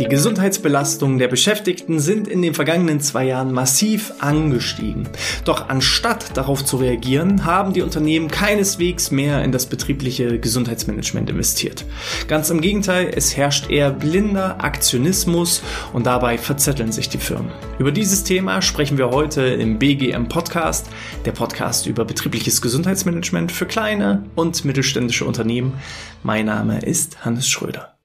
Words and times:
Die 0.00 0.08
Gesundheitsbelastungen 0.08 1.18
der 1.18 1.28
Beschäftigten 1.28 2.00
sind 2.00 2.26
in 2.26 2.40
den 2.40 2.54
vergangenen 2.54 3.00
zwei 3.00 3.26
Jahren 3.26 3.52
massiv 3.52 4.14
angestiegen. 4.20 5.06
Doch 5.44 5.68
anstatt 5.68 6.38
darauf 6.38 6.64
zu 6.64 6.78
reagieren, 6.78 7.44
haben 7.44 7.74
die 7.74 7.82
Unternehmen 7.82 8.28
keineswegs 8.28 9.10
mehr 9.10 9.44
in 9.44 9.52
das 9.52 9.66
betriebliche 9.66 10.38
Gesundheitsmanagement 10.38 11.28
investiert. 11.28 11.84
Ganz 12.28 12.48
im 12.48 12.62
Gegenteil, 12.62 13.10
es 13.14 13.36
herrscht 13.36 13.68
eher 13.68 13.90
blinder 13.90 14.64
Aktionismus 14.64 15.62
und 15.92 16.06
dabei 16.06 16.38
verzetteln 16.38 16.92
sich 16.92 17.10
die 17.10 17.18
Firmen. 17.18 17.52
Über 17.78 17.92
dieses 17.92 18.24
Thema 18.24 18.62
sprechen 18.62 18.96
wir 18.96 19.10
heute 19.10 19.42
im 19.42 19.78
BGM 19.78 20.28
Podcast, 20.28 20.86
der 21.26 21.32
Podcast 21.32 21.86
über 21.86 22.06
betriebliches 22.06 22.62
Gesundheitsmanagement 22.62 23.52
für 23.52 23.66
kleine 23.66 24.24
und 24.34 24.64
mittelständische 24.64 25.26
Unternehmen. 25.26 25.74
Mein 26.22 26.46
Name 26.46 26.80
ist 26.80 27.22
Hannes 27.26 27.46
Schröder. 27.46 27.99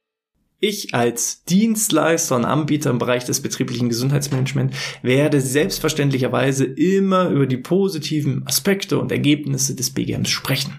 Ich 0.68 0.96
als 0.96 1.44
Dienstleister 1.44 2.36
und 2.36 2.44
Anbieter 2.44 2.90
im 2.90 2.98
Bereich 2.98 3.24
des 3.24 3.40
betrieblichen 3.40 3.88
Gesundheitsmanagements 3.88 4.76
werde 5.04 5.40
selbstverständlicherweise 5.40 6.66
immer 6.66 7.30
über 7.30 7.46
die 7.46 7.58
positiven 7.58 8.42
Aspekte 8.48 8.98
und 8.98 9.12
Ergebnisse 9.12 9.76
des 9.76 9.92
BGMs 9.92 10.32
sprechen. 10.32 10.74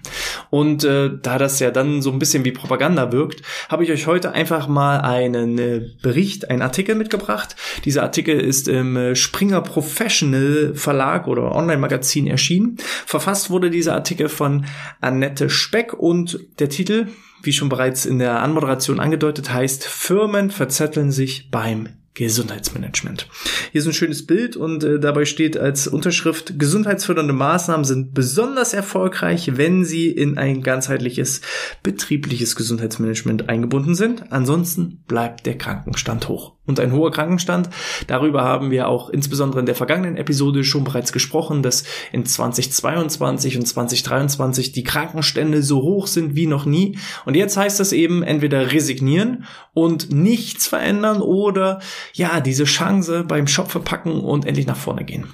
Und 0.49 0.83
äh, 0.83 1.11
da 1.21 1.37
das 1.37 1.61
ja 1.61 1.71
dann 1.71 2.01
so 2.01 2.11
ein 2.11 2.19
bisschen 2.19 2.43
wie 2.43 2.51
Propaganda 2.51 3.13
wirkt, 3.13 3.43
habe 3.69 3.85
ich 3.85 3.91
euch 3.91 4.07
heute 4.07 4.33
einfach 4.33 4.67
mal 4.67 4.99
einen 4.99 5.57
äh, 5.57 5.81
Bericht, 6.01 6.49
einen 6.49 6.63
Artikel 6.63 6.95
mitgebracht. 6.95 7.55
Dieser 7.85 8.03
Artikel 8.03 8.41
ist 8.41 8.67
im 8.67 8.97
äh, 8.97 9.15
Springer 9.15 9.61
Professional 9.61 10.73
Verlag 10.75 11.27
oder 11.27 11.55
Online-Magazin 11.55 12.27
erschienen. 12.27 12.75
Verfasst 13.05 13.49
wurde 13.51 13.69
dieser 13.69 13.93
Artikel 13.93 14.27
von 14.27 14.65
Annette 14.99 15.49
Speck 15.49 15.93
und 15.93 16.41
der 16.59 16.67
Titel 16.67 17.07
wie 17.43 17.53
schon 17.53 17.69
bereits 17.69 18.05
in 18.05 18.19
der 18.19 18.41
Anmoderation 18.41 18.99
angedeutet, 18.99 19.53
heißt 19.53 19.85
Firmen 19.85 20.51
verzetteln 20.51 21.11
sich 21.11 21.51
beim 21.51 21.89
Gesundheitsmanagement. 22.17 23.27
Hier 23.71 23.81
ist 23.81 23.85
ein 23.85 23.93
schönes 23.93 24.25
Bild 24.25 24.55
und 24.55 24.83
äh, 24.83 24.99
dabei 24.99 25.25
steht 25.25 25.55
als 25.55 25.87
Unterschrift, 25.87 26.57
gesundheitsfördernde 26.57 27.33
Maßnahmen 27.33 27.85
sind 27.85 28.15
besonders 28.15 28.73
erfolgreich, 28.73 29.51
wenn 29.55 29.85
sie 29.85 30.09
in 30.09 30.37
ein 30.37 30.63
ganzheitliches 30.63 31.41
betriebliches 31.83 32.55
Gesundheitsmanagement 32.55 33.49
eingebunden 33.49 33.93
sind. 33.93 34.31
Ansonsten 34.31 35.03
bleibt 35.07 35.45
der 35.45 35.59
Krankenstand 35.59 36.27
hoch 36.27 36.56
und 36.67 36.79
ein 36.79 36.91
hoher 36.91 37.11
Krankenstand. 37.11 37.69
Darüber 38.05 38.43
haben 38.43 38.69
wir 38.69 38.87
auch 38.87 39.09
insbesondere 39.09 39.61
in 39.61 39.65
der 39.65 39.75
vergangenen 39.75 40.17
Episode 40.17 40.63
schon 40.63 40.83
bereits 40.83 41.11
gesprochen, 41.11 41.63
dass 41.63 41.83
in 42.11 42.25
2022 42.25 43.57
und 43.57 43.65
2023 43.65 44.73
die 44.73 44.83
Krankenstände 44.83 45.63
so 45.63 45.81
hoch 45.81 46.05
sind 46.05 46.35
wie 46.35 46.45
noch 46.45 46.65
nie. 46.65 46.99
Und 47.25 47.35
jetzt 47.35 47.57
heißt 47.57 47.79
das 47.79 47.93
eben 47.93 48.21
entweder 48.21 48.71
resignieren 48.71 49.45
und 49.73 50.11
nichts 50.11 50.67
verändern 50.67 51.21
oder 51.21 51.79
ja, 52.13 52.41
diese 52.41 52.65
Chance 52.65 53.23
beim 53.23 53.47
Shop 53.47 53.71
verpacken 53.71 54.19
und 54.19 54.45
endlich 54.45 54.67
nach 54.67 54.77
vorne 54.77 55.05
gehen. 55.05 55.25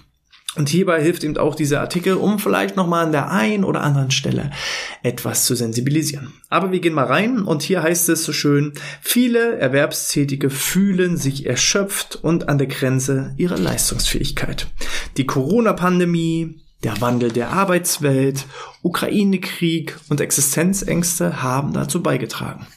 Und 0.56 0.70
hierbei 0.70 1.02
hilft 1.02 1.24
eben 1.24 1.38
auch 1.38 1.56
dieser 1.56 1.82
Artikel, 1.82 2.14
um 2.14 2.38
vielleicht 2.38 2.76
nochmal 2.76 3.06
an 3.06 3.12
der 3.12 3.32
einen 3.32 3.64
oder 3.64 3.82
anderen 3.82 4.12
Stelle 4.12 4.52
etwas 5.02 5.46
zu 5.46 5.56
sensibilisieren. 5.56 6.34
Aber 6.50 6.72
wir 6.72 6.80
gehen 6.80 6.94
mal 6.94 7.06
rein 7.06 7.42
und 7.42 7.64
hier 7.64 7.82
heißt 7.82 8.10
es 8.10 8.24
so 8.24 8.34
schön, 8.34 8.74
viele 9.02 9.58
Erwerbstätige 9.58 10.52
fühlen 10.52 11.18
sich 11.18 11.48
erschöpft 11.48 12.18
und 12.18 12.50
an 12.50 12.60
der 12.60 12.68
Grenze 12.68 13.34
ihrer 13.38 13.58
Leistungsfähigkeit. 13.58 14.68
Die 15.18 15.26
Corona-Pandemie, 15.26 16.63
der 16.84 17.00
Wandel 17.02 17.32
der 17.32 17.52
Arbeitswelt, 17.52 18.46
Ukraine-Krieg 18.82 19.98
und 20.10 20.20
Existenzängste 20.20 21.42
haben 21.42 21.74
dazu 21.74 22.04
beigetragen. 22.04 22.68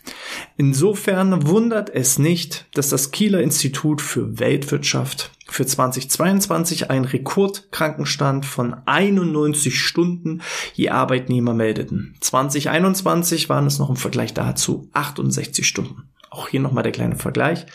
Insofern 0.56 1.46
wundert 1.46 1.90
es 1.90 2.18
nicht, 2.18 2.66
dass 2.74 2.88
das 2.88 3.10
Kieler 3.10 3.40
Institut 3.40 4.00
für 4.00 4.38
Weltwirtschaft 4.38 5.32
für 5.48 5.66
2022 5.66 6.90
einen 6.90 7.04
Rekordkrankenstand 7.04 8.47
von 8.47 8.76
91 8.84 9.81
Stunden 9.81 10.42
je 10.75 10.91
Arbeitnehmer 10.91 11.54
meldeten. 11.54 12.16
2021 12.20 13.48
waren 13.48 13.66
es 13.66 13.78
noch 13.78 13.91
im 13.91 13.97
Vergleich 13.97 14.34
dazu 14.34 14.88
68 14.92 15.66
Stunden. 15.66 16.08
Auch 16.31 16.48
hier 16.48 16.60
nochmal 16.60 16.82
der 16.82 16.92
kleine 16.92 17.16
Vergleich. 17.16 17.66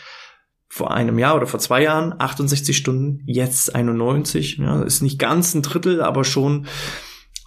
Vor 0.74 0.90
einem 0.90 1.18
Jahr 1.18 1.36
oder 1.36 1.46
vor 1.46 1.60
zwei 1.60 1.82
Jahren 1.82 2.14
68 2.18 2.74
Stunden, 2.74 3.22
jetzt 3.26 3.74
91. 3.74 4.56
Ja, 4.56 4.82
ist 4.82 5.02
nicht 5.02 5.18
ganz 5.18 5.52
ein 5.52 5.60
Drittel, 5.60 6.00
aber 6.00 6.24
schon 6.24 6.66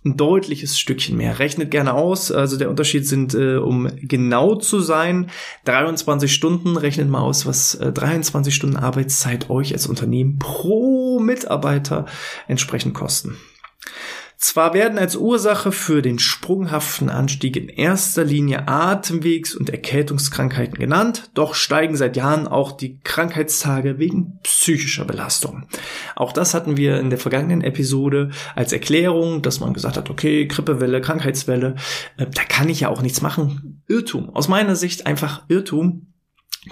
ein 0.05 0.15
deutliches 0.15 0.77
Stückchen 0.77 1.17
mehr. 1.17 1.39
Rechnet 1.39 1.71
gerne 1.71 1.95
aus. 1.95 2.31
Also 2.31 2.55
der 2.55 2.69
Unterschied 2.69 3.07
sind, 3.07 3.33
äh, 3.33 3.55
um 3.55 3.89
genau 3.99 4.53
zu 4.53 4.79
sein, 4.79 5.31
23 5.63 6.31
Stunden. 6.31 6.77
Rechnet 6.77 7.09
mal 7.09 7.21
aus, 7.21 7.47
was 7.47 7.73
äh, 7.73 7.91
23 7.91 8.53
Stunden 8.53 8.77
Arbeitszeit 8.77 9.49
euch 9.49 9.73
als 9.73 9.87
Unternehmen 9.87 10.37
pro 10.37 11.19
Mitarbeiter 11.19 12.05
entsprechend 12.47 12.93
kosten. 12.93 13.37
Zwar 14.45 14.75
werden 14.75 14.99
als 14.99 15.15
Ursache 15.15 15.71
für 15.71 16.03
den 16.03 16.19
sprunghaften 16.19 17.09
Anstieg 17.09 17.55
in 17.55 17.67
erster 17.67 18.23
Linie 18.23 18.67
Atemwegs- 18.67 19.55
und 19.55 19.71
Erkältungskrankheiten 19.71 20.77
genannt, 20.77 21.31
doch 21.33 21.55
steigen 21.55 21.97
seit 21.97 22.15
Jahren 22.15 22.47
auch 22.47 22.71
die 22.71 22.99
Krankheitstage 23.03 23.97
wegen 23.97 24.37
psychischer 24.43 25.03
Belastung. 25.03 25.65
Auch 26.15 26.31
das 26.31 26.53
hatten 26.53 26.77
wir 26.77 26.99
in 26.99 27.09
der 27.09 27.17
vergangenen 27.17 27.61
Episode 27.61 28.29
als 28.53 28.71
Erklärung, 28.71 29.41
dass 29.41 29.61
man 29.61 29.73
gesagt 29.73 29.97
hat, 29.97 30.11
okay, 30.11 30.45
Grippewelle, 30.45 31.01
Krankheitswelle, 31.01 31.73
äh, 32.17 32.27
da 32.31 32.43
kann 32.43 32.69
ich 32.69 32.81
ja 32.81 32.89
auch 32.89 33.01
nichts 33.01 33.21
machen. 33.21 33.81
Irrtum. 33.87 34.29
Aus 34.29 34.47
meiner 34.47 34.75
Sicht 34.75 35.07
einfach 35.07 35.41
Irrtum. 35.47 36.13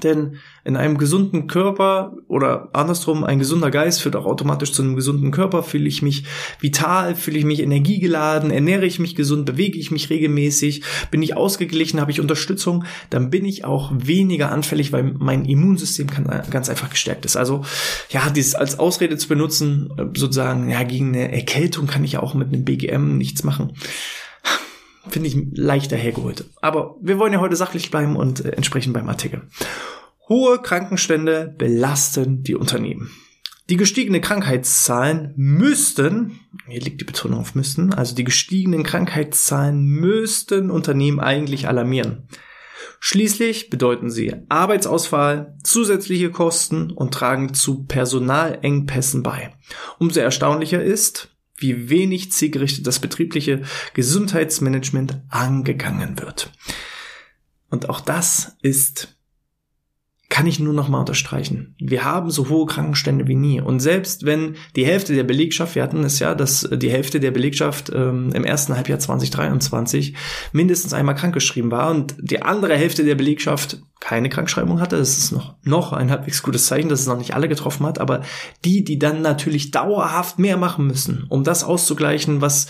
Denn 0.02 0.38
in 0.64 0.76
einem 0.76 0.98
gesunden 0.98 1.48
Körper 1.48 2.14
oder 2.28 2.70
andersrum 2.74 3.24
ein 3.24 3.38
gesunder 3.38 3.70
Geist 3.70 4.02
führt 4.02 4.16
auch 4.16 4.26
automatisch 4.26 4.72
zu 4.72 4.82
einem 4.82 4.96
gesunden 4.96 5.30
Körper. 5.30 5.62
Fühle 5.62 5.88
ich 5.88 6.02
mich 6.02 6.26
vital, 6.60 7.16
fühle 7.16 7.38
ich 7.38 7.46
mich 7.46 7.62
energiegeladen, 7.62 8.50
ernähre 8.50 8.86
ich 8.86 8.98
mich 8.98 9.16
gesund, 9.16 9.46
bewege 9.46 9.78
ich 9.78 9.92
mich 9.92 10.10
regelmäßig, 10.10 10.84
bin 11.12 11.22
ich 11.22 11.38
ausgeglichen, 11.38 12.02
habe 12.02 12.12
ich 12.12 12.20
Unterstützung, 12.20 12.86
dann 13.12 13.30
bin 13.30 13.46
ich 13.46 13.66
auch 13.66 13.92
weniger 13.94 14.52
anfällig, 14.52 14.92
weil 14.92 15.04
mein 15.04 15.46
Immunsystem 15.46 16.08
ganz 16.50 16.70
einfach 16.70 16.90
gestärkt 16.90 17.26
ist. 17.26 17.38
Also 17.38 17.64
ja, 18.10 18.30
dieses 18.30 18.56
als 18.56 18.80
Ausrede 18.80 19.18
zu 19.18 19.28
benutzen, 19.28 19.94
sozusagen, 20.16 20.70
ja, 20.70 20.84
gegen 20.84 21.10
eine 21.10 21.32
Erkältung 21.32 21.86
kann 21.86 22.04
ich 22.04 22.18
auch 22.18 22.34
mit 22.34 22.48
einem 22.48 22.66
BGM 22.66 23.18
nichts 23.18 23.44
machen 23.44 23.74
finde 25.10 25.28
ich 25.28 25.38
leichter 25.54 25.98
hergeholt. 25.98 26.46
Aber 26.62 26.96
wir 27.02 27.20
wollen 27.20 27.34
ja 27.34 27.40
heute 27.40 27.56
sachlich 27.56 27.92
bleiben 27.92 28.16
und 28.16 28.44
äh, 28.44 28.50
entsprechend 28.52 28.94
beim 28.94 29.10
Artikel. 29.10 29.48
Hohe 30.30 30.62
Krankenstände 30.62 31.54
belasten 31.58 32.44
die 32.44 32.56
Unternehmen. 32.56 33.12
Die 33.70 33.78
gestiegenen 33.78 34.22
Krankheitszahlen 34.22 35.34
müssten, 35.36 36.40
hier 36.68 36.82
liegt 36.82 37.00
die 37.00 37.06
Betonung 37.06 37.40
auf 37.40 37.56
müssten, 37.56 37.94
also 37.94 38.14
die 38.14 38.26
gestiegenen 38.26 38.84
Krankheitszahlen 38.84 39.82
müssten 39.82 40.70
Unternehmen 40.70 41.22
eigentlich 41.22 41.68
alarmieren. 41.68 42.28
Schließlich 43.00 43.70
bedeuten 43.70 44.10
sie 44.10 44.34
Arbeitsausfall, 44.50 45.58
zusätzliche 45.64 46.32
Kosten 46.32 46.92
und 46.92 47.14
tragen 47.14 47.54
zu 47.54 47.86
Personalengpässen 47.86 49.24
bei. 49.24 49.54
Umso 49.98 50.20
erstaunlicher 50.20 50.82
ist, 50.82 51.33
wie 51.58 51.90
wenig 51.90 52.32
zielgerichtet 52.32 52.88
das 52.88 53.00
betriebliche 53.00 53.62
Gesundheitsmanagement 53.94 55.22
angegangen 55.30 56.20
wird. 56.20 56.52
Und 57.70 57.90
auch 57.90 58.02
das 58.02 58.58
ist 58.62 59.18
kann 60.34 60.48
ich 60.48 60.60
nur 60.60 60.74
noch 60.74 60.90
mal 60.90 61.02
unterstreichen. 61.02 61.76
Wir 61.80 62.06
haben 62.06 62.32
so 62.32 62.50
hohe 62.50 62.66
Krankenstände 62.66 63.28
wie 63.28 63.36
nie. 63.36 63.62
Und 63.62 63.82
selbst 63.82 64.26
wenn 64.26 64.56
die 64.76 64.84
Hälfte 64.84 65.14
der 65.14 65.24
Belegschaft, 65.24 65.76
wir 65.76 65.84
hatten 65.84 66.04
es 66.04 66.18
ja, 66.18 66.34
dass 66.34 66.68
die 66.74 66.90
Hälfte 66.90 67.20
der 67.20 67.30
Belegschaft 67.30 67.92
ähm, 67.94 68.32
im 68.34 68.44
ersten 68.44 68.76
Halbjahr 68.76 68.98
2023 68.98 70.16
mindestens 70.52 70.92
einmal 70.92 71.14
krankgeschrieben 71.14 71.70
war 71.70 71.92
und 71.92 72.16
die 72.20 72.42
andere 72.42 72.76
Hälfte 72.76 73.04
der 73.04 73.14
Belegschaft 73.14 73.84
keine 74.04 74.28
Krankschreibung 74.28 74.82
hatte, 74.82 74.98
das 74.98 75.18
ist 75.18 75.32
noch, 75.32 75.56
noch 75.64 75.94
ein 75.94 76.12
halbwegs 76.12 76.44
gutes 76.44 76.66
Zeichen, 76.66 76.90
dass 76.90 77.00
es 77.00 77.08
noch 77.08 77.18
nicht 77.18 77.36
alle 77.36 77.48
getroffen 77.48 77.86
hat, 77.86 78.00
aber 78.00 78.22
die, 78.66 78.84
die 78.84 79.00
dann 79.00 79.22
natürlich 79.22 79.72
dauerhaft 79.72 80.40
mehr 80.40 80.58
machen 80.58 80.88
müssen, 80.88 81.26
um 81.30 81.46
das 81.46 81.64
auszugleichen, 81.64 82.42
was 82.42 82.68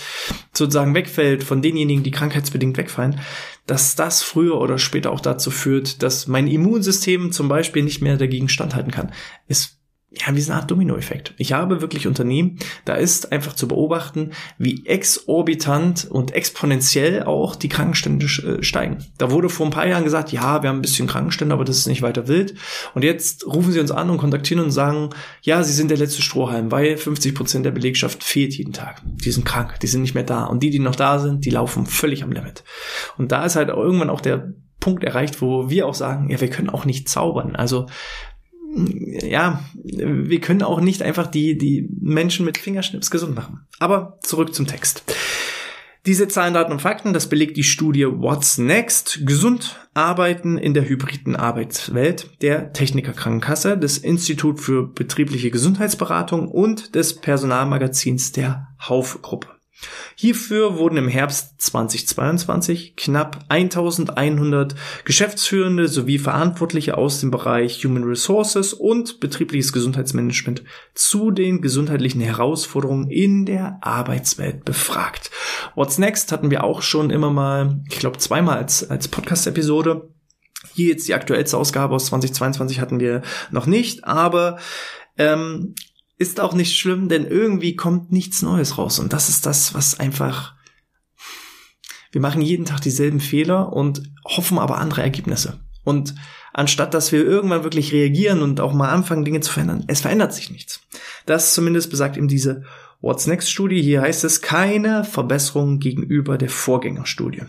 sozusagen 0.53 0.94
wegfällt 0.94 1.44
von 1.44 1.63
denjenigen, 1.63 2.03
die 2.03 2.12
krankheitsbedingt 2.12 2.77
wegfallen, 2.77 3.19
dass 3.65 3.95
das 3.95 4.21
früher 4.21 4.62
oder 4.62 4.77
später 4.77 5.12
auch 5.12 5.21
dazu 5.21 5.50
führt, 5.50 6.03
dass 6.03 6.27
mein 6.27 6.45
Immunsystem 6.45 7.31
zum 7.31 7.47
Beispiel 7.47 7.81
nicht 7.81 8.03
mehr 8.03 8.18
dagegen 8.18 8.47
standhalten 8.47 8.91
kann, 8.91 9.12
ist 9.47 9.79
ja, 10.15 10.36
wie 10.36 10.42
so 10.42 10.51
eine 10.51 10.62
Art 10.62 10.69
Dominoeffekt. 10.69 11.33
Ich 11.38 11.54
habe 11.54 11.81
wirklich 11.81 12.07
Unternehmen, 12.07 12.60
da 12.86 12.95
ist 12.95 13.31
einfach 13.31 13.54
zu 13.54 13.68
beobachten, 13.68 14.31
wie 14.57 14.86
exorbitant 14.86 16.06
und 16.10 16.31
exponentiell 16.31 17.24
auch 17.24 17.56
die 17.56 17.69
Krankenstände 17.69 18.25
äh, 18.25 18.63
steigen. 18.63 18.98
Da 19.18 19.31
wurde 19.31 19.50
vor 19.50 19.65
ein 19.65 19.71
paar 19.71 19.88
Jahren 19.88 20.04
gesagt, 20.04 20.31
ja, 20.31 20.62
wir 20.62 20.69
haben 20.69 20.80
ein 20.80 20.81
bisschen 20.81 21.07
Krankenstände, 21.07 21.54
aber 21.54 21.65
das 21.65 21.77
ist 21.77 21.88
nicht 21.88 22.01
weiter 22.01 22.27
wild. 22.27 22.54
Und 22.94 23.04
jetzt 23.04 23.45
rufen 23.48 23.71
sie 23.71 23.80
uns 23.80 23.92
an 23.92 24.10
und 24.10 24.18
kontaktieren 24.18 24.63
und 24.63 24.71
sagen, 24.71 25.10
ja, 25.42 25.63
sie 25.63 25.74
sind 25.74 25.89
der 25.89 25.98
letzte 25.98 26.21
Strohhalm, 26.21 26.71
weil 26.71 26.98
50 26.98 27.33
Prozent 27.33 27.65
der 27.65 27.71
Belegschaft 27.71 28.24
fehlt 28.24 28.54
jeden 28.54 28.74
Tag. 28.74 29.01
Die 29.04 29.31
sind 29.31 29.45
krank, 29.45 29.80
die 29.81 29.88
sind 29.88 30.01
nicht 30.01 30.15
mehr 30.15 30.24
da. 30.24 30.45
Und 30.45 30.62
die, 30.62 30.69
die 30.69 30.80
noch 30.80 30.95
da 30.95 31.19
sind, 31.19 31.45
die 31.45 31.50
laufen 31.50 31.86
völlig 31.86 32.24
am 32.24 32.31
Limit. 32.31 32.63
Und 33.18 33.31
da 33.31 33.45
ist 33.45 33.56
halt 33.56 33.69
irgendwann 33.69 34.10
auch 34.10 34.21
der 34.21 34.54
Punkt 34.80 35.04
erreicht, 35.06 35.42
wo 35.42 35.69
wir 35.69 35.88
auch 35.88 35.94
sagen, 35.94 36.30
ja, 36.30 36.42
wir 36.42 36.50
können 36.50 36.69
auch 36.69 36.83
nicht 36.83 37.07
zaubern. 37.07 37.56
Also 37.56 37.88
ja, 38.74 39.64
wir 39.74 40.40
können 40.42 40.64
auch 40.64 40.81
nicht 40.81 41.02
einfach 41.02 41.28
die, 41.28 41.58
die 41.58 41.88
Menschen 42.02 42.46
mit 42.46 42.58
Fingerschnips 42.58 43.12
gesund 43.12 43.36
machen. 43.36 43.62
Aber 43.80 44.18
zurück 44.22 44.54
zum 44.54 44.68
Text. 44.68 45.04
Diese 46.06 46.28
Zahlen, 46.28 46.54
Daten 46.54 46.74
und 46.74 46.81
Fakten, 46.81 47.14
das 47.14 47.30
belegt 47.30 47.56
die 47.56 47.64
Studie 47.64 48.06
What's 48.06 48.58
Next? 48.58 49.22
Gesund 49.25 49.80
arbeiten 49.94 50.58
in 50.58 50.74
der 50.74 50.90
hybriden 50.90 51.38
Arbeitswelt 51.38 52.42
der 52.42 52.74
Techniker 52.74 53.14
Krankenkasse, 53.14 53.78
des 53.78 54.00
Institut 54.00 54.60
für 54.60 54.86
betriebliche 54.86 55.50
Gesundheitsberatung 55.50 56.50
und 56.50 56.96
des 56.96 57.16
Personalmagazins 57.16 58.34
der 58.34 58.68
Haufe-Gruppe. 58.81 59.48
Hierfür 60.15 60.77
wurden 60.77 60.97
im 60.97 61.07
Herbst 61.07 61.62
2022 61.62 62.95
knapp 62.95 63.45
1100 63.50 64.75
Geschäftsführende 65.06 65.88
sowie 65.88 66.19
Verantwortliche 66.19 66.97
aus 66.97 67.19
dem 67.19 67.31
Bereich 67.31 67.83
Human 67.83 68.03
Resources 68.03 68.74
und 68.74 69.19
betriebliches 69.19 69.74
Gesundheitsmanagement 69.74 70.63
zu 70.94 71.31
den 71.31 71.62
gesundheitlichen 71.62 72.21
Herausforderungen 72.21 73.09
in 73.09 73.45
der 73.45 73.80
Arbeitswelt 73.81 74.65
befragt. 74.65 75.31
What's 75.75 75.97
Next 75.97 76.31
hatten 76.31 76.51
wir 76.51 76.63
auch 76.63 76.81
schon 76.81 77.09
immer 77.09 77.29
mal, 77.29 77.81
ich 77.89 78.00
glaube 78.00 78.18
zweimal 78.18 78.57
als, 78.57 78.89
als 78.89 79.07
Podcast-Episode. 79.07 80.09
Hier 80.74 80.88
jetzt 80.89 81.07
die 81.07 81.13
aktuellste 81.13 81.57
Ausgabe 81.57 81.95
aus 81.95 82.07
2022 82.07 82.79
hatten 82.79 83.00
wir 83.00 83.21
noch 83.51 83.65
nicht, 83.65 84.06
aber 84.06 84.57
ähm, 85.18 85.75
ist 86.24 86.40
auch 86.40 86.54
nicht 86.54 86.78
schlimm, 86.78 87.10
denn 87.10 87.28
irgendwie 87.28 87.75
kommt 87.75 88.12
nichts 88.12 88.42
Neues 88.42 88.78
raus. 88.78 88.98
Und 88.98 89.14
das 89.14 89.30
ist 89.30 89.46
das, 89.46 89.74
was 89.74 90.00
einfach. 90.00 90.56
Wir 92.12 92.22
machen 92.22 92.42
jeden 92.42 92.66
Tag 92.66 92.81
dieselben 92.81 93.20
Fehler 93.20 93.74
und 93.74 94.04
hoffen 94.24 94.58
aber 94.58 94.78
andere 94.78 95.02
Ergebnisse. 95.02 95.60
Und 95.84 96.16
anstatt 96.54 96.94
dass 96.94 97.12
wir 97.12 97.25
irgendwann 97.25 97.64
wirklich 97.64 97.92
reagieren 97.92 98.42
und 98.42 98.62
auch 98.62 98.74
mal 98.74 98.90
anfangen, 98.90 99.25
Dinge 99.25 99.42
zu 99.42 99.52
verändern, 99.52 99.84
es 99.88 100.02
verändert 100.02 100.34
sich 100.34 100.50
nichts. 100.50 100.81
Das 101.25 101.54
zumindest 101.54 101.90
besagt 101.90 102.16
eben 102.16 102.28
diese 102.28 102.64
What's 103.02 103.28
Next 103.28 103.52
Studie. 103.52 103.81
Hier 103.81 104.02
heißt 104.02 104.24
es 104.24 104.42
keine 104.42 105.04
Verbesserung 105.04 105.80
gegenüber 105.80 106.38
der 106.38 106.50
Vorgängerstudie. 106.50 107.44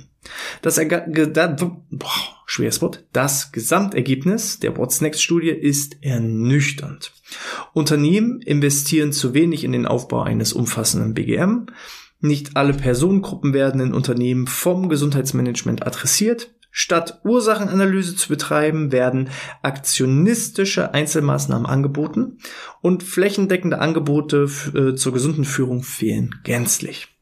Das, 0.63 0.81
boah, 0.81 2.34
schweres. 2.55 2.81
Das 3.13 3.53
Gesamtergebnis 3.53 4.61
der 4.61 4.77
What's 4.77 5.01
Next 5.01 5.23
Studie 5.23 5.51
ist 5.51 5.97
ernüchternd. 6.03 7.13
Unternehmen 7.73 8.41
investieren 8.41 9.13
zu 9.13 9.35
wenig 9.35 9.65
in 9.65 9.73
den 9.73 9.87
Aufbau 9.87 10.23
eines 10.23 10.53
umfassenden 10.53 11.15
BGM. 11.15 11.67
Nicht 12.21 12.57
alle 12.57 12.73
Personengruppen 12.73 13.53
werden 13.53 13.81
in 13.81 13.93
Unternehmen 13.93 14.47
vom 14.47 14.89
Gesundheitsmanagement 14.89 15.87
adressiert. 15.87 16.55
Statt 16.71 17.21
Ursachenanalyse 17.25 18.17
zu 18.17 18.29
betreiben, 18.29 18.91
werden 18.91 19.31
aktionistische 19.63 20.93
Einzelmaßnahmen 20.93 21.67
angeboten 21.67 22.39
und 22.81 23.03
flächendeckende 23.03 23.79
Angebote 23.79 24.49
äh, 24.75 24.95
zur 24.95 25.13
gesunden 25.13 25.45
Führung 25.45 25.83
fehlen 25.83 26.35
gänzlich. 26.43 27.14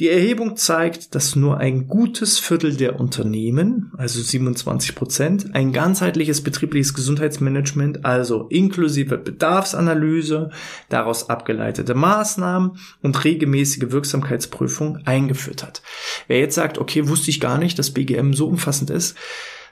Die 0.00 0.08
Erhebung 0.08 0.56
zeigt, 0.56 1.14
dass 1.14 1.36
nur 1.36 1.58
ein 1.58 1.86
gutes 1.86 2.40
Viertel 2.40 2.76
der 2.76 2.98
Unternehmen, 2.98 3.92
also 3.96 4.20
27 4.20 4.96
Prozent, 4.96 5.54
ein 5.54 5.72
ganzheitliches 5.72 6.42
betriebliches 6.42 6.94
Gesundheitsmanagement, 6.94 8.04
also 8.04 8.48
inklusive 8.48 9.18
Bedarfsanalyse, 9.18 10.50
daraus 10.88 11.30
abgeleitete 11.30 11.94
Maßnahmen 11.94 12.72
und 13.02 13.24
regelmäßige 13.24 13.92
Wirksamkeitsprüfung 13.92 14.98
eingeführt 15.04 15.62
hat. 15.62 15.80
Wer 16.26 16.40
jetzt 16.40 16.56
sagt, 16.56 16.78
okay, 16.78 17.06
wusste 17.06 17.30
ich 17.30 17.38
gar 17.38 17.58
nicht, 17.58 17.78
dass 17.78 17.92
BGM 17.92 18.32
so 18.32 18.48
umfassend 18.48 18.90
ist, 18.90 19.16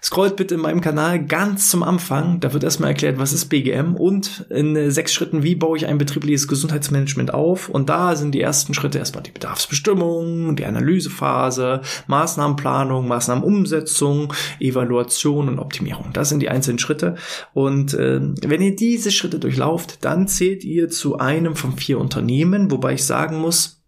Scrollt 0.05 0.35
bitte 0.35 0.57
in 0.57 0.61
meinem 0.61 0.81
Kanal 0.81 1.25
ganz 1.25 1.71
zum 1.71 1.85
Anfang. 1.85 2.41
Da 2.41 2.53
wird 2.53 2.65
erstmal 2.65 2.91
erklärt, 2.91 3.19
was 3.19 3.33
ist 3.33 3.47
BGM 3.47 3.95
und 3.95 4.47
in 4.51 4.75
äh, 4.75 4.91
sechs 4.91 5.15
Schritten, 5.15 5.45
wie 5.45 5.55
baue 5.55 5.77
ich 5.77 5.87
ein 5.87 5.97
betriebliches 5.97 6.49
Gesundheitsmanagement 6.49 7.33
auf. 7.33 7.69
Und 7.69 7.89
da 7.89 8.17
sind 8.17 8.33
die 8.33 8.41
ersten 8.41 8.75
Schritte 8.75 8.99
erstmal 8.99 9.23
die 9.23 9.31
Bedarfsbestimmung, 9.31 10.57
die 10.57 10.67
Analysephase, 10.67 11.83
Maßnahmenplanung, 12.09 13.07
Maßnahmenumsetzung, 13.07 14.35
Evaluation 14.59 15.49
und 15.49 15.61
Optimierung. 15.61 16.11
Das 16.13 16.31
sind 16.31 16.41
die 16.41 16.49
einzelnen 16.49 16.81
Schritte. 16.81 17.15
Und 17.55 17.95
äh, 17.95 18.21
wenn 18.21 18.61
ihr 18.61 18.75
diese 18.75 19.13
Schritte 19.13 19.39
durchlauft, 19.39 20.05
dann 20.05 20.27
zählt 20.27 20.65
ihr 20.65 20.89
zu 20.89 21.19
einem 21.19 21.55
von 21.55 21.77
vier 21.77 22.01
Unternehmen, 22.01 22.73
wobei 22.73 22.95
ich 22.95 23.05
sagen 23.05 23.39
muss, 23.39 23.82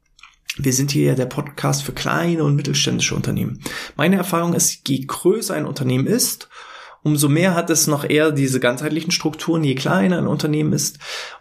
wir 0.57 0.73
sind 0.73 0.91
hier 0.91 1.09
ja 1.09 1.15
der 1.15 1.27
Podcast 1.27 1.83
für 1.83 1.93
kleine 1.93 2.45
und 2.45 2.57
mittelständische 2.57 3.15
Unternehmen. 3.15 3.61
Meine 3.97 4.17
Erfahrung 4.17 4.55
ist, 4.55 4.89
je 4.89 5.05
größer 5.05 5.55
ein 5.55 5.67
Unternehmen 5.67 6.07
ist, 6.07 6.49
umso 7.03 7.29
mehr 7.29 7.55
hat 7.55 7.71
es 7.71 7.87
noch 7.87 8.09
eher 8.09 8.33
diese 8.33 8.61
ganzheitlichen 8.61 9.11
Strukturen. 9.11 9.63
Je 9.63 9.75
kleiner 9.75 10.19
ein 10.19 10.27
Unternehmen 10.27 10.73
ist, 10.73 10.99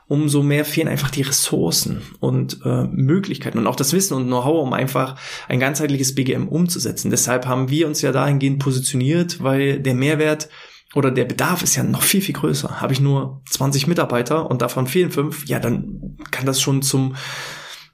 umso 0.07 0.43
mehr 0.43 0.65
fehlen 0.65 0.89
einfach 0.89 1.09
die 1.09 1.21
Ressourcen 1.21 2.01
und 2.19 2.59
äh, 2.65 2.83
Möglichkeiten 2.83 3.57
und 3.57 3.67
auch 3.67 3.75
das 3.75 3.93
Wissen 3.93 4.15
und 4.15 4.27
Know-how, 4.27 4.61
um 4.61 4.73
einfach 4.73 5.15
ein 5.47 5.59
ganzheitliches 5.59 6.15
BGM 6.15 6.47
umzusetzen. 6.47 7.11
Deshalb 7.11 7.47
haben 7.47 7.69
wir 7.69 7.87
uns 7.87 8.01
ja 8.01 8.11
dahingehend 8.11 8.59
positioniert, 8.59 9.41
weil 9.41 9.79
der 9.79 9.95
Mehrwert 9.95 10.49
oder 10.95 11.11
der 11.11 11.25
Bedarf 11.25 11.63
ist 11.63 11.75
ja 11.75 11.83
noch 11.83 12.03
viel, 12.03 12.21
viel 12.21 12.35
größer. 12.35 12.81
Habe 12.81 12.93
ich 12.93 12.99
nur 12.99 13.41
20 13.49 13.87
Mitarbeiter 13.87 14.49
und 14.49 14.61
davon 14.61 14.85
fehlen 14.85 15.11
fünf, 15.11 15.47
ja, 15.47 15.59
dann 15.59 16.17
kann 16.29 16.45
das 16.45 16.61
schon 16.61 16.81
zum 16.81 17.15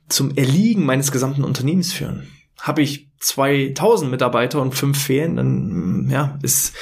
zum 0.09 0.35
Erliegen 0.35 0.85
meines 0.85 1.11
gesamten 1.11 1.43
Unternehmens 1.43 1.93
führen. 1.93 2.27
Habe 2.59 2.81
ich 2.81 3.09
2000 3.19 4.11
Mitarbeiter 4.11 4.61
und 4.61 4.75
fünf 4.75 5.01
fehlen, 5.01 5.35
dann 5.35 6.05
mm, 6.05 6.09
ja, 6.09 6.37
ist 6.41 6.73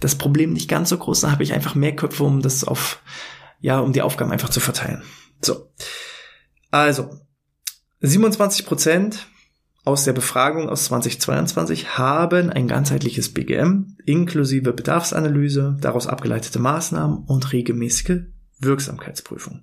das 0.00 0.16
Problem 0.16 0.52
nicht 0.52 0.68
ganz 0.68 0.88
so 0.88 0.98
groß. 0.98 1.20
Dann 1.20 1.32
habe 1.32 1.42
ich 1.42 1.52
einfach 1.52 1.74
mehr 1.74 1.96
Köpfe, 1.96 2.24
um 2.24 2.42
das 2.42 2.64
auf, 2.64 3.00
ja, 3.60 3.78
um 3.78 3.92
die 3.92 4.02
Aufgaben 4.02 4.32
einfach 4.32 4.50
zu 4.50 4.60
verteilen. 4.60 5.02
So. 5.40 5.70
Also, 6.70 7.10
27 8.00 8.66
Prozent 8.66 9.26
aus 9.84 10.04
der 10.04 10.12
Befragung 10.12 10.68
aus 10.68 10.84
2022 10.86 11.98
haben 11.98 12.50
ein 12.50 12.68
ganzheitliches 12.68 13.32
BGM 13.34 13.96
inklusive 14.06 14.72
Bedarfsanalyse, 14.72 15.76
daraus 15.80 16.06
abgeleitete 16.06 16.58
Maßnahmen 16.58 17.24
und 17.26 17.52
regelmäßige 17.52 18.22
Wirksamkeitsprüfung. 18.62 19.62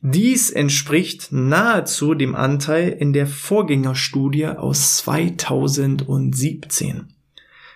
Dies 0.00 0.50
entspricht 0.50 1.32
nahezu 1.32 2.14
dem 2.14 2.34
Anteil 2.34 2.90
in 2.90 3.12
der 3.12 3.26
Vorgängerstudie 3.26 4.46
aus 4.46 4.98
2017 4.98 7.08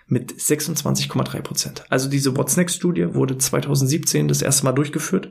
mit 0.06 0.32
26,3 0.32 1.40
Prozent. 1.40 1.84
Also 1.88 2.10
diese 2.10 2.36
What's 2.36 2.56
Next 2.56 2.76
Studie 2.76 3.14
wurde 3.14 3.38
2017 3.38 4.28
das 4.28 4.42
erste 4.42 4.64
Mal 4.64 4.72
durchgeführt. 4.72 5.30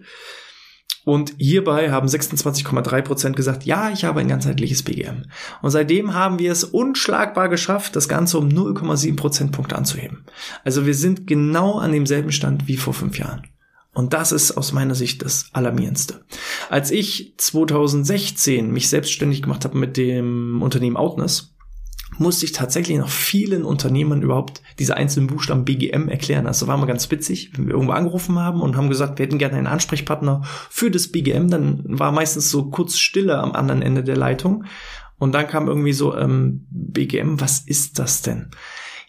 Und 1.06 1.34
hierbei 1.38 1.92
haben 1.92 2.08
26,3 2.08 3.02
Prozent 3.02 3.36
gesagt, 3.36 3.64
ja, 3.64 3.90
ich 3.90 4.04
habe 4.04 4.20
ein 4.20 4.28
ganzheitliches 4.28 4.84
BGM. 4.84 5.24
Und 5.62 5.72
seitdem 5.72 6.14
haben 6.14 6.40
wir 6.40 6.52
es 6.52 6.64
unschlagbar 6.64 7.50
geschafft, 7.50 7.96
das 7.96 8.10
Ganze 8.10 8.38
um 8.38 8.50
0,7 8.50 9.16
Prozentpunkte 9.16 9.76
anzuheben. 9.76 10.26
Also 10.64 10.86
wir 10.86 10.94
sind 10.94 11.26
genau 11.26 11.80
an 11.80 11.94
demselben 11.94 12.32
Stand 12.32 12.68
wie 12.68 12.78
vor 12.78 12.94
fünf 12.94 13.18
Jahren. 13.18 13.48
Und 14.00 14.14
das 14.14 14.32
ist 14.32 14.54
aus 14.54 14.72
meiner 14.72 14.96
Sicht 14.96 15.26
das 15.26 15.50
Alarmierendste. 15.52 16.22
Als 16.70 16.90
ich 16.90 17.34
2016 17.36 18.72
mich 18.72 18.88
selbstständig 18.88 19.42
gemacht 19.42 19.66
habe 19.66 19.78
mit 19.78 19.98
dem 19.98 20.62
Unternehmen 20.62 20.96
Outness, 20.96 21.54
musste 22.18 22.46
ich 22.46 22.54
tatsächlich 22.54 22.98
noch 22.98 23.10
vielen 23.10 23.66
Unternehmern 23.66 24.22
überhaupt 24.22 24.62
diese 24.80 24.96
einzelnen 24.96 25.28
Buchstaben 25.28 25.66
BGM 25.66 26.08
erklären. 26.08 26.48
Also 26.48 26.68
war 26.68 26.78
mal 26.78 26.86
ganz 26.86 27.12
witzig, 27.12 27.52
wenn 27.58 27.68
wir 27.68 27.74
irgendwo 27.74 27.92
angerufen 27.92 28.40
haben 28.40 28.62
und 28.62 28.78
haben 28.78 28.88
gesagt, 28.88 29.20
wir 29.20 29.26
hätten 29.26 29.38
gerne 29.38 29.58
einen 29.58 29.68
Ansprechpartner 29.68 30.44
für 30.70 30.90
das 30.90 31.10
BGM, 31.10 31.50
dann 31.50 31.84
war 31.84 32.14
meistens 32.14 32.50
so 32.50 32.70
kurz 32.70 32.98
Stille 32.98 33.38
am 33.38 33.52
anderen 33.52 33.82
Ende 33.82 34.06
der 34.06 34.16
Leitung. 34.16 34.64
Und 35.18 35.34
dann 35.34 35.46
kam 35.46 35.68
irgendwie 35.68 35.92
so, 35.92 36.16
ähm, 36.16 36.66
BGM, 36.72 37.42
was 37.42 37.60
ist 37.60 38.00
das 38.00 38.22
denn? 38.22 38.52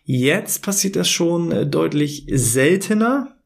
Jetzt 0.03 0.65
passiert 0.65 0.97
das 0.97 1.09
schon 1.09 1.53
äh, 1.53 1.65
deutlich 1.65 2.27
seltener, 2.29 3.37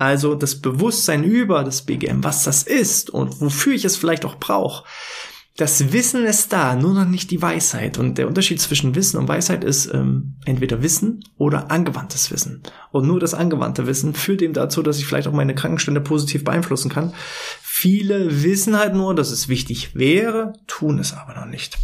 also 0.00 0.34
das 0.34 0.62
Bewusstsein 0.62 1.24
über 1.24 1.62
das 1.62 1.82
BGM, 1.82 2.24
was 2.24 2.42
das 2.42 2.62
ist 2.62 3.10
und 3.10 3.38
wofür 3.42 3.74
ich 3.74 3.84
es 3.84 3.98
vielleicht 3.98 4.24
auch 4.24 4.36
brauche. 4.36 4.84
Das 5.58 5.92
Wissen 5.92 6.24
ist 6.24 6.54
da, 6.54 6.74
nur 6.74 6.94
noch 6.94 7.04
nicht 7.04 7.30
die 7.30 7.42
Weisheit. 7.42 7.98
Und 7.98 8.16
der 8.16 8.26
Unterschied 8.26 8.62
zwischen 8.62 8.94
Wissen 8.94 9.18
und 9.18 9.28
Weisheit 9.28 9.62
ist 9.62 9.92
ähm, 9.92 10.36
entweder 10.46 10.82
Wissen 10.82 11.22
oder 11.36 11.70
angewandtes 11.70 12.30
Wissen. 12.30 12.62
Und 12.92 13.06
nur 13.06 13.20
das 13.20 13.34
angewandte 13.34 13.86
Wissen 13.86 14.14
führt 14.14 14.40
eben 14.40 14.54
dazu, 14.54 14.82
dass 14.82 14.98
ich 14.98 15.04
vielleicht 15.04 15.28
auch 15.28 15.34
meine 15.34 15.54
Krankenstände 15.54 16.00
positiv 16.00 16.44
beeinflussen 16.44 16.90
kann. 16.90 17.12
Viele 17.60 18.42
wissen 18.42 18.78
halt 18.78 18.94
nur, 18.94 19.14
dass 19.14 19.30
es 19.30 19.48
wichtig 19.48 19.94
wäre, 19.94 20.54
tun 20.66 20.98
es 20.98 21.12
aber 21.12 21.34
noch 21.34 21.46
nicht. 21.46 21.76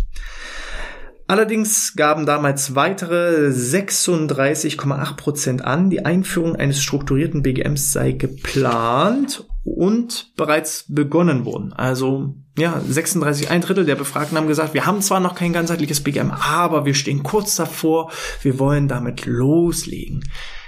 Allerdings 1.28 1.96
gaben 1.96 2.24
damals 2.24 2.76
weitere 2.76 3.48
36,8 3.48 5.16
Prozent 5.16 5.64
an, 5.64 5.90
die 5.90 6.04
Einführung 6.04 6.54
eines 6.54 6.80
strukturierten 6.80 7.42
BGMs 7.42 7.92
sei 7.92 8.12
geplant 8.12 9.44
und 9.64 10.32
bereits 10.36 10.84
begonnen 10.88 11.44
worden. 11.44 11.72
Also 11.72 12.36
ja, 12.56 12.80
36, 12.88 13.50
ein 13.50 13.60
Drittel 13.60 13.84
der 13.84 13.96
Befragten 13.96 14.38
haben 14.38 14.46
gesagt, 14.46 14.72
wir 14.72 14.86
haben 14.86 15.02
zwar 15.02 15.18
noch 15.18 15.34
kein 15.34 15.52
ganzheitliches 15.52 16.00
BGM, 16.00 16.30
aber 16.30 16.86
wir 16.86 16.94
stehen 16.94 17.24
kurz 17.24 17.56
davor, 17.56 18.12
wir 18.42 18.60
wollen 18.60 18.86
damit 18.86 19.26
loslegen. 19.26 20.22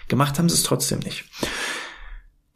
Gemacht 0.09 0.39
haben 0.39 0.49
sie 0.49 0.57
es 0.57 0.65
trotzdem 0.65 0.99
nicht. 1.01 1.25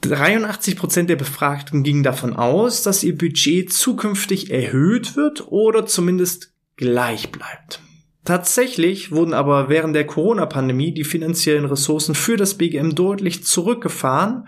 83 0.01 0.77
Prozent 0.77 1.09
der 1.09 1.17
Befragten 1.17 1.85
gingen 1.85 2.03
davon 2.03 2.35
aus, 2.35 2.83
dass 2.83 3.05
ihr 3.05 3.17
Budget 3.17 3.73
zukünftig 3.73 4.51
erhöht 4.51 5.15
wird 5.15 5.47
oder 5.47 5.87
zumindest 5.87 6.53
gleich 6.77 7.31
bleibt. 7.31 7.81
Tatsächlich 8.25 9.11
wurden 9.11 9.35
aber 9.35 9.69
während 9.69 9.97
der 9.97 10.07
Corona-Pandemie 10.07 10.95
die 10.95 11.05
finanziellen 11.05 11.65
Ressourcen 11.65 12.15
für 12.15 12.37
das 12.37 12.55
BGM 12.55 12.95
deutlich 12.95 13.45
zurückgefahren 13.45 14.47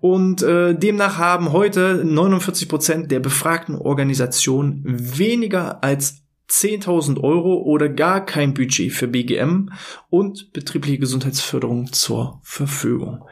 und 0.00 0.42
äh, 0.42 0.74
demnach 0.74 1.18
haben 1.18 1.52
heute 1.52 2.02
49 2.04 2.68
Prozent 2.68 3.10
der 3.10 3.20
befragten 3.20 3.76
Organisationen 3.76 4.82
weniger 4.84 5.82
als 5.82 6.24
10.000 6.50 7.20
Euro 7.22 7.62
oder 7.62 7.88
gar 7.88 8.24
kein 8.24 8.54
Budget 8.54 8.92
für 8.92 9.08
BGM 9.08 9.70
und 10.10 10.52
betriebliche 10.52 10.98
Gesundheitsförderung 10.98 11.92
zur 11.92 12.40
Verfügung. 12.42 13.24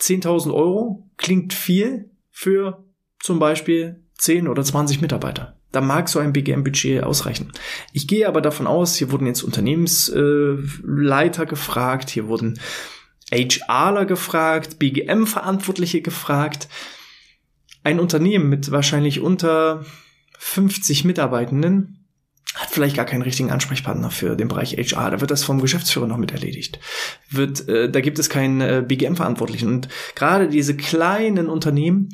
10.000 0.00 0.54
Euro 0.54 1.08
klingt 1.16 1.52
viel 1.52 2.10
für 2.30 2.84
zum 3.18 3.38
Beispiel 3.38 4.02
10 4.18 4.48
oder 4.48 4.64
20 4.64 5.00
Mitarbeiter. 5.00 5.55
Da 5.72 5.80
mag 5.80 6.08
so 6.08 6.18
ein 6.18 6.32
BGM-Budget 6.32 7.02
ausreichen. 7.02 7.52
Ich 7.92 8.08
gehe 8.08 8.28
aber 8.28 8.40
davon 8.40 8.66
aus, 8.66 8.96
hier 8.96 9.10
wurden 9.10 9.26
jetzt 9.26 9.42
Unternehmensleiter 9.42 11.42
äh, 11.42 11.46
gefragt, 11.46 12.10
hier 12.10 12.28
wurden 12.28 12.58
HRler 13.32 14.06
gefragt, 14.06 14.78
BGM-Verantwortliche 14.78 16.00
gefragt. 16.00 16.68
Ein 17.82 18.00
Unternehmen 18.00 18.48
mit 18.48 18.70
wahrscheinlich 18.70 19.20
unter 19.20 19.84
50 20.38 21.04
Mitarbeitenden 21.04 22.04
hat 22.54 22.70
vielleicht 22.70 22.96
gar 22.96 23.04
keinen 23.04 23.22
richtigen 23.22 23.50
Ansprechpartner 23.50 24.10
für 24.10 24.34
den 24.34 24.48
Bereich 24.48 24.76
HR. 24.76 25.10
Da 25.10 25.20
wird 25.20 25.30
das 25.30 25.44
vom 25.44 25.60
Geschäftsführer 25.60 26.06
noch 26.06 26.16
mit 26.16 26.32
erledigt. 26.32 26.78
Wird, 27.28 27.68
äh, 27.68 27.90
da 27.90 28.00
gibt 28.00 28.18
es 28.18 28.30
keinen 28.30 28.60
äh, 28.60 28.84
BGM-Verantwortlichen. 28.86 29.68
Und 29.68 29.88
gerade 30.14 30.48
diese 30.48 30.76
kleinen 30.76 31.48
Unternehmen, 31.48 32.08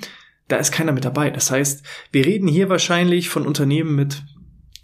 da 0.53 0.59
ist 0.59 0.71
keiner 0.71 0.93
mit 0.93 1.05
dabei. 1.05 1.31
Das 1.31 1.51
heißt, 1.51 1.83
wir 2.13 2.27
reden 2.27 2.47
hier 2.47 2.69
wahrscheinlich 2.69 3.31
von 3.31 3.47
Unternehmen 3.47 3.95
mit 3.95 4.23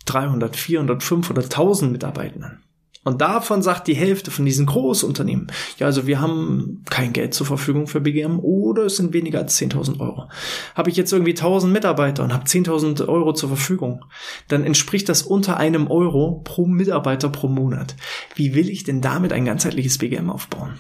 300, 0.07 0.57
400, 0.57 1.03
500, 1.03 1.45
1000 1.45 1.93
Mitarbeitenden. 1.93 2.65
Und 3.05 3.21
davon 3.21 3.63
sagt 3.63 3.87
die 3.87 3.95
Hälfte 3.95 4.31
von 4.31 4.45
diesen 4.45 4.67
Großunternehmen, 4.67 5.47
ja, 5.79 5.87
also 5.87 6.07
wir 6.07 6.21
haben 6.21 6.85
kein 6.91 7.13
Geld 7.13 7.33
zur 7.33 7.47
Verfügung 7.47 7.87
für 7.87 8.01
BGM 8.01 8.39
oder 8.39 8.85
es 8.85 8.97
sind 8.97 9.13
weniger 9.13 9.39
als 9.39 9.59
10.000 9.59 10.01
Euro. 10.01 10.29
Habe 10.75 10.91
ich 10.91 10.97
jetzt 10.97 11.13
irgendwie 11.13 11.33
1.000 11.33 11.69
Mitarbeiter 11.69 12.25
und 12.25 12.35
habe 12.35 12.45
10.000 12.45 13.09
Euro 13.09 13.33
zur 13.33 13.49
Verfügung, 13.49 14.05
dann 14.49 14.65
entspricht 14.65 15.09
das 15.09 15.23
unter 15.23 15.57
einem 15.57 15.87
Euro 15.87 16.43
pro 16.45 16.67
Mitarbeiter 16.67 17.29
pro 17.31 17.49
Monat. 17.49 17.95
Wie 18.35 18.55
will 18.55 18.69
ich 18.69 18.85
denn 18.85 19.01
damit 19.01 19.33
ein 19.33 19.45
ganzheitliches 19.45 19.99
BGM 19.99 20.29
aufbauen? 20.29 20.79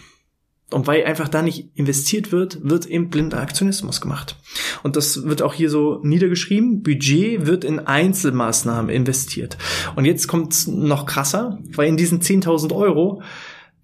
Und 0.70 0.86
weil 0.86 1.04
einfach 1.04 1.28
da 1.28 1.40
nicht 1.40 1.70
investiert 1.74 2.30
wird, 2.30 2.58
wird 2.62 2.84
eben 2.84 3.08
blinder 3.08 3.40
Aktionismus 3.40 4.02
gemacht. 4.02 4.36
Und 4.82 4.96
das 4.96 5.24
wird 5.24 5.40
auch 5.40 5.54
hier 5.54 5.70
so 5.70 6.00
niedergeschrieben. 6.02 6.82
Budget 6.82 7.46
wird 7.46 7.64
in 7.64 7.78
Einzelmaßnahmen 7.78 8.90
investiert. 8.90 9.56
Und 9.96 10.04
jetzt 10.04 10.28
kommt 10.28 10.68
noch 10.68 11.06
krasser, 11.06 11.58
weil 11.72 11.88
in 11.88 11.96
diesen 11.96 12.20
10.000 12.20 12.74
Euro, 12.74 13.22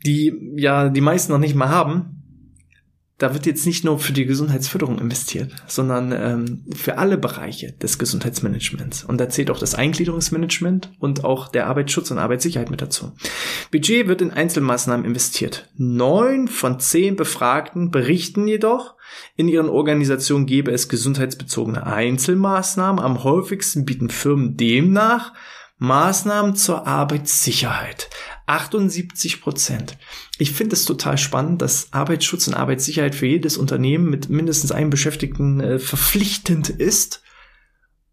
die 0.05 0.55
ja 0.57 0.91
die 0.91 1.01
meisten 1.01 1.33
noch 1.33 1.39
nicht 1.39 1.55
mal 1.55 1.71
haben, 1.71 2.24
da 3.19 3.33
wird 3.33 3.47
jetzt 3.47 3.65
nicht 3.65 3.85
nur 3.85 4.01
für 4.01 4.13
die 4.13 4.27
Gesundheitsförderung 4.27 4.99
investiert, 4.99 5.53
sondern 5.69 6.13
ähm, 6.13 6.65
für 6.75 6.99
alle 6.99 7.17
Bereiche 7.17 7.73
des 7.73 7.99
Gesundheitsmanagements. 7.99 9.05
Und 9.05 9.19
da 9.19 9.29
zählt 9.29 9.51
auch 9.51 9.59
das 9.59 9.77
Eingliederungsmanagement 9.77 10.91
und 10.99 11.25
auch 11.25 11.49
der 11.49 11.69
Arbeitsschutz 11.69 12.11
und 12.11 12.19
Arbeitssicherheit 12.19 12.71
mit 12.71 12.83
dazu. 12.83 13.13
Budget 13.71 14.09
wird 14.09 14.21
in 14.21 14.33
Einzelmaßnahmen 14.33 15.07
investiert. 15.07 15.69
Neun 15.77 16.49
von 16.49 16.81
zehn 16.81 17.15
Befragten 17.15 17.93
berichten 17.93 18.49
jedoch, 18.49 18.95
in 19.37 19.47
ihren 19.47 19.69
Organisationen 19.69 20.47
gebe 20.47 20.73
es 20.73 20.89
gesundheitsbezogene 20.89 21.87
Einzelmaßnahmen. 21.87 23.03
Am 23.03 23.23
häufigsten 23.23 23.85
bieten 23.85 24.11
Firmen 24.11 24.57
demnach 24.57 25.33
Maßnahmen 25.85 26.57
zur 26.57 26.87
Arbeitssicherheit. 26.87 28.11
78 28.47 29.41
Prozent. 29.41 29.97
Ich 30.39 30.53
finde 30.53 30.75
es 30.75 30.85
total 30.85 31.17
spannend, 31.17 31.63
dass 31.63 31.93
Arbeitsschutz 31.93 32.47
und 32.49 32.55
Arbeitssicherheit 32.55 33.15
für 33.15 33.27
jedes 33.27 33.57
Unternehmen 33.57 34.11
mit 34.11 34.29
mindestens 34.29 34.73
einem 34.73 34.91
Beschäftigten 34.91 35.61
äh, 35.61 35.79
verpflichtend 35.79 36.69
ist. 36.69 37.23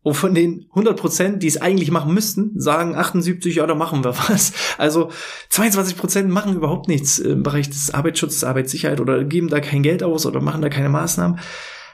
Und 0.04 0.16
von 0.16 0.34
den 0.34 0.66
100 0.70 1.00
Prozent, 1.00 1.44
die 1.44 1.48
es 1.48 1.62
eigentlich 1.62 1.92
machen 1.92 2.14
müssten, 2.14 2.60
sagen 2.60 2.96
78, 2.96 3.56
ja, 3.56 3.68
da 3.68 3.76
machen 3.76 4.04
wir 4.04 4.18
was. 4.30 4.54
Also 4.78 5.12
22 5.50 5.96
Prozent 5.96 6.30
machen 6.30 6.56
überhaupt 6.56 6.88
nichts 6.88 7.20
im 7.20 7.44
Bereich 7.44 7.70
des 7.70 7.94
Arbeitsschutzes, 7.94 8.44
Arbeitssicherheit 8.44 9.00
oder 9.00 9.24
geben 9.24 9.50
da 9.50 9.60
kein 9.60 9.84
Geld 9.84 10.02
aus 10.02 10.26
oder 10.26 10.42
machen 10.42 10.62
da 10.62 10.70
keine 10.70 10.90
Maßnahmen. 10.90 11.40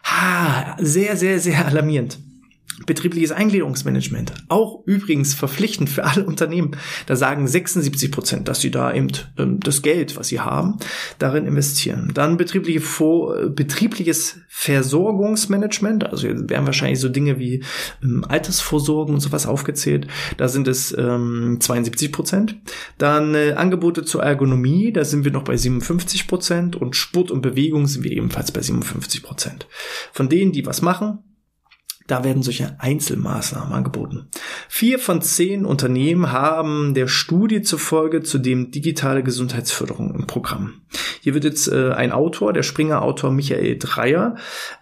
Ha, 0.05 0.77
sehr, 0.79 1.17
sehr, 1.17 1.39
sehr 1.39 1.65
alarmierend. 1.65 2.19
Betriebliches 2.85 3.31
Eingliederungsmanagement, 3.31 4.33
auch 4.49 4.83
übrigens 4.85 5.33
verpflichtend 5.33 5.89
für 5.89 6.03
alle 6.03 6.25
Unternehmen. 6.25 6.71
Da 7.07 7.15
sagen 7.15 7.47
76 7.47 8.11
Prozent, 8.11 8.47
dass 8.47 8.61
sie 8.61 8.69
da 8.69 8.93
eben 8.93 9.07
ähm, 9.37 9.59
das 9.59 9.81
Geld, 9.81 10.15
was 10.15 10.27
sie 10.27 10.39
haben, 10.39 10.77
darin 11.17 11.47
investieren. 11.47 12.11
Dann 12.13 12.37
betriebliche 12.37 12.81
Vor 12.81 13.49
betriebliches 13.49 14.41
Versorgungsmanagement, 14.47 16.05
also 16.05 16.27
werden 16.27 16.65
wahrscheinlich 16.67 16.99
so 16.99 17.09
Dinge 17.09 17.39
wie 17.39 17.63
ähm, 18.03 18.23
Altersvorsorgen 18.27 19.15
und 19.15 19.21
sowas 19.21 19.47
aufgezählt. 19.47 20.07
Da 20.37 20.47
sind 20.47 20.67
es 20.67 20.95
ähm, 20.95 21.57
72 21.59 22.11
Prozent. 22.11 22.57
Dann 22.97 23.33
äh, 23.33 23.53
Angebote 23.53 24.05
zur 24.05 24.23
Ergonomie, 24.23 24.91
da 24.93 25.03
sind 25.03 25.25
wir 25.25 25.31
noch 25.31 25.43
bei 25.43 25.57
57 25.57 26.27
Prozent 26.27 26.75
und 26.75 26.95
Sport 26.95 27.31
und 27.31 27.41
Bewegung 27.41 27.87
sind 27.87 28.03
wir 28.03 28.11
ebenfalls 28.11 28.51
bei 28.51 28.61
57 28.61 29.23
Prozent. 29.23 29.67
Von 30.11 30.29
denen, 30.29 30.51
die 30.51 30.65
was 30.65 30.81
machen, 30.81 31.19
da 32.07 32.23
werden 32.23 32.41
solche 32.41 32.79
Einzelmaßnahmen 32.79 33.73
angeboten. 33.73 34.29
Vier 34.69 34.97
von 34.97 35.21
zehn 35.21 35.65
Unternehmen 35.65 36.31
haben 36.31 36.93
der 36.93 37.07
Studie 37.07 37.61
zufolge 37.61 38.23
zudem 38.23 38.71
digitale 38.71 39.23
Gesundheitsförderung 39.23 40.15
im 40.15 40.25
Programm. 40.25 40.81
Hier 41.21 41.33
wird 41.33 41.43
jetzt 41.43 41.67
äh, 41.67 41.91
ein 41.91 42.11
Autor, 42.11 42.53
der 42.53 42.63
Springer-Autor 42.63 43.31
Michael 43.31 43.77
Dreier, 43.77 44.35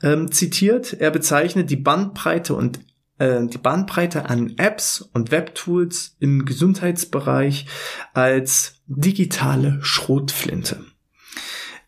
ähm, 0.03 0.31
zitiert. 0.31 0.93
Er 0.93 1.11
bezeichnet 1.11 1.69
die 1.71 1.75
Bandbreite 1.75 2.53
und 2.53 2.79
äh, 3.17 3.45
die 3.45 3.57
Bandbreite 3.57 4.29
an 4.29 4.53
Apps 4.57 5.01
und 5.01 5.31
Webtools 5.31 6.15
im 6.19 6.45
Gesundheitsbereich 6.45 7.65
als 8.13 8.83
digitale 8.87 9.79
Schrotflinte. 9.81 10.85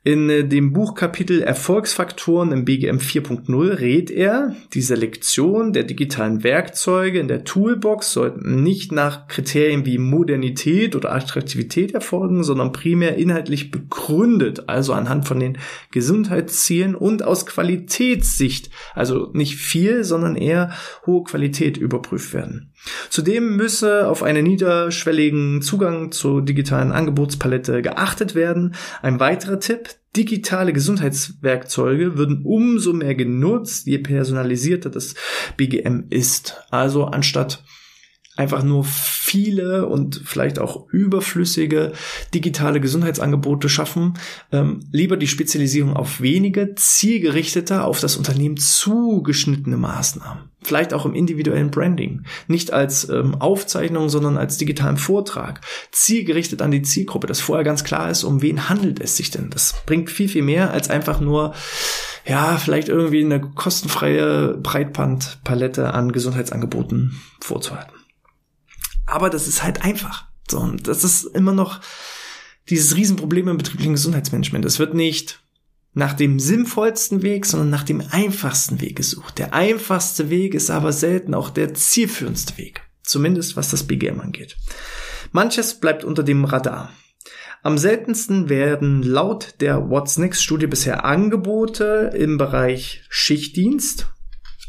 In 0.07 0.29
äh, 0.29 0.45
dem 0.45 0.71
Buchkapitel 0.71 1.41
Erfolgsfaktoren 1.41 2.53
im 2.53 2.63
BGM 2.63 2.99
4.0 2.99 3.79
rät 3.81 4.09
er, 4.09 4.55
die 4.73 4.81
Selektion 4.81 5.73
der 5.73 5.83
digitalen 5.83 6.45
Werkzeuge 6.45 7.19
in 7.19 7.27
der 7.27 7.43
Toolbox 7.43 8.13
sollten 8.13 8.63
nicht 8.63 8.93
nach 8.93 9.27
Kriterien 9.27 9.85
wie 9.85 9.97
Modernität 9.97 10.95
oder 10.95 11.13
Attraktivität 11.13 11.93
erfolgen, 11.93 12.45
sondern 12.45 12.71
primär 12.71 13.17
inhaltlich 13.17 13.69
begründet, 13.69 14.69
also 14.69 14.93
anhand 14.93 15.27
von 15.27 15.41
den 15.41 15.57
Gesundheitszielen 15.91 16.95
und 16.95 17.23
aus 17.23 17.45
Qualitätssicht, 17.45 18.69
also 18.95 19.31
nicht 19.33 19.57
viel, 19.57 20.05
sondern 20.05 20.37
eher 20.37 20.71
hohe 21.05 21.25
Qualität 21.25 21.75
überprüft 21.75 22.33
werden. 22.33 22.71
Zudem 23.09 23.55
müsse 23.55 24.07
auf 24.07 24.23
einen 24.23 24.43
niederschwelligen 24.45 25.61
Zugang 25.61 26.11
zur 26.11 26.41
digitalen 26.41 26.91
Angebotspalette 26.91 27.81
geachtet 27.81 28.35
werden. 28.35 28.75
Ein 29.01 29.19
weiterer 29.19 29.59
Tipp, 29.59 29.89
digitale 30.15 30.73
Gesundheitswerkzeuge 30.73 32.17
würden 32.17 32.41
umso 32.43 32.93
mehr 32.93 33.15
genutzt, 33.15 33.87
je 33.87 33.99
personalisierter 33.99 34.89
das 34.89 35.15
BGM 35.57 36.05
ist. 36.09 36.63
Also 36.71 37.05
anstatt 37.05 37.63
einfach 38.37 38.63
nur 38.63 38.83
viele 38.83 39.87
und 39.87 40.21
vielleicht 40.23 40.59
auch 40.59 40.87
überflüssige 40.89 41.93
digitale 42.33 42.79
Gesundheitsangebote 42.79 43.67
schaffen, 43.67 44.13
ähm, 44.51 44.81
lieber 44.91 45.17
die 45.17 45.27
Spezialisierung 45.27 45.95
auf 45.95 46.21
wenige, 46.21 46.75
zielgerichteter, 46.75 47.83
auf 47.85 47.99
das 47.99 48.15
Unternehmen 48.15 48.57
zugeschnittene 48.57 49.77
Maßnahmen. 49.77 50.49
Vielleicht 50.61 50.93
auch 50.93 51.05
im 51.05 51.15
individuellen 51.15 51.71
Branding. 51.71 52.23
Nicht 52.47 52.73
als 52.73 53.09
ähm, 53.09 53.35
Aufzeichnung, 53.35 54.09
sondern 54.09 54.37
als 54.37 54.57
digitalen 54.57 54.97
Vortrag. 54.97 55.61
Zielgerichtet 55.91 56.61
an 56.61 56.71
die 56.71 56.81
Zielgruppe, 56.81 57.27
dass 57.27 57.39
vorher 57.39 57.63
ganz 57.63 57.83
klar 57.83 58.11
ist, 58.11 58.23
um 58.23 58.41
wen 58.41 58.69
handelt 58.69 58.99
es 58.99 59.17
sich 59.17 59.31
denn. 59.31 59.49
Das 59.49 59.75
bringt 59.85 60.09
viel, 60.09 60.27
viel 60.27 60.43
mehr 60.43 60.71
als 60.71 60.89
einfach 60.89 61.19
nur, 61.19 61.53
ja, 62.25 62.57
vielleicht 62.57 62.89
irgendwie 62.89 63.23
eine 63.23 63.39
kostenfreie 63.39 64.57
Breitbandpalette 64.61 65.93
an 65.93 66.11
Gesundheitsangeboten 66.11 67.19
vorzuhalten. 67.39 67.96
Aber 69.07 69.31
das 69.31 69.47
ist 69.47 69.63
halt 69.63 69.83
einfach. 69.83 70.27
So, 70.49 70.59
und 70.59 70.87
das 70.87 71.03
ist 71.03 71.23
immer 71.23 71.53
noch 71.53 71.81
dieses 72.69 72.95
Riesenproblem 72.95 73.47
im 73.47 73.57
betrieblichen 73.57 73.93
Gesundheitsmanagement. 73.93 74.65
Es 74.65 74.77
wird 74.77 74.93
nicht 74.93 75.41
nach 75.93 76.13
dem 76.13 76.39
sinnvollsten 76.39 77.23
Weg, 77.23 77.45
sondern 77.45 77.71
nach 77.71 77.83
dem 77.83 78.03
einfachsten 78.11 78.81
Weg 78.81 78.97
gesucht. 78.97 79.39
Der 79.39 79.53
einfachste 79.53 80.29
Weg 80.29 80.53
ist 80.53 80.69
aber 80.69 80.93
selten 80.93 81.33
auch 81.33 81.49
der 81.49 81.73
zielführendste 81.73 82.57
Weg. 82.57 82.81
Zumindest 83.01 83.55
was 83.55 83.71
das 83.71 83.85
BGM 83.85 84.19
angeht. 84.19 84.57
Manches 85.31 85.79
bleibt 85.79 86.03
unter 86.03 86.23
dem 86.23 86.45
Radar. 86.45 86.91
Am 87.63 87.77
seltensten 87.77 88.49
werden 88.49 89.01
laut 89.01 89.55
der 89.59 89.89
What's 89.89 90.17
Next 90.17 90.43
Studie 90.43 90.67
bisher 90.67 91.03
Angebote 91.03 92.11
im 92.15 92.37
Bereich 92.37 93.03
Schichtdienst, 93.09 94.07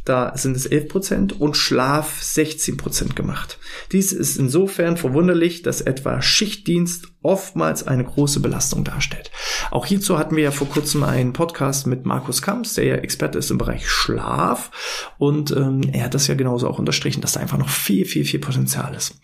da 0.09 0.37
sind 0.37 0.57
es 0.57 0.67
11 0.67 0.89
Prozent 0.89 1.41
und 1.41 1.57
Schlaf 1.57 2.23
16 2.23 2.77
Prozent 2.77 3.17
gemacht. 3.17 3.59
Dies 3.93 4.13
ist 4.13 4.39
insofern 4.39 4.97
verwunderlich, 4.97 5.63
dass 5.63 5.81
etwa 5.81 6.23
Schichtdienst 6.23 7.09
oftmals 7.23 7.87
eine 7.87 8.05
große 8.05 8.41
Belastung 8.41 8.85
darstellt. 8.85 9.31
Auch 9.71 9.87
hierzu 9.87 10.19
hatten 10.19 10.37
wir 10.37 10.45
ja 10.45 10.51
vor 10.51 10.69
kurzem 10.69 11.03
einen 11.03 11.33
Podcast 11.33 11.87
mit 11.87 12.07
Markus 12.07 12.43
Kamps, 12.43 12.75
der 12.75 12.85
ja 12.85 12.95
Experte 12.97 13.39
ist 13.39 13.51
im 13.51 13.59
Bereich 13.59 13.89
Schlaf 13.89 15.15
und 15.19 15.51
ähm, 15.51 15.83
er 15.93 16.05
hat 16.05 16.15
das 16.15 16.27
ja 16.27 16.35
genauso 16.35 16.69
auch 16.69 16.79
unterstrichen, 16.79 17.21
dass 17.21 17.33
da 17.33 17.41
einfach 17.41 17.59
noch 17.59 17.69
viel, 17.69 18.05
viel, 18.07 18.25
viel 18.25 18.41
Potenzial 18.41 18.95
ist. 18.95 19.21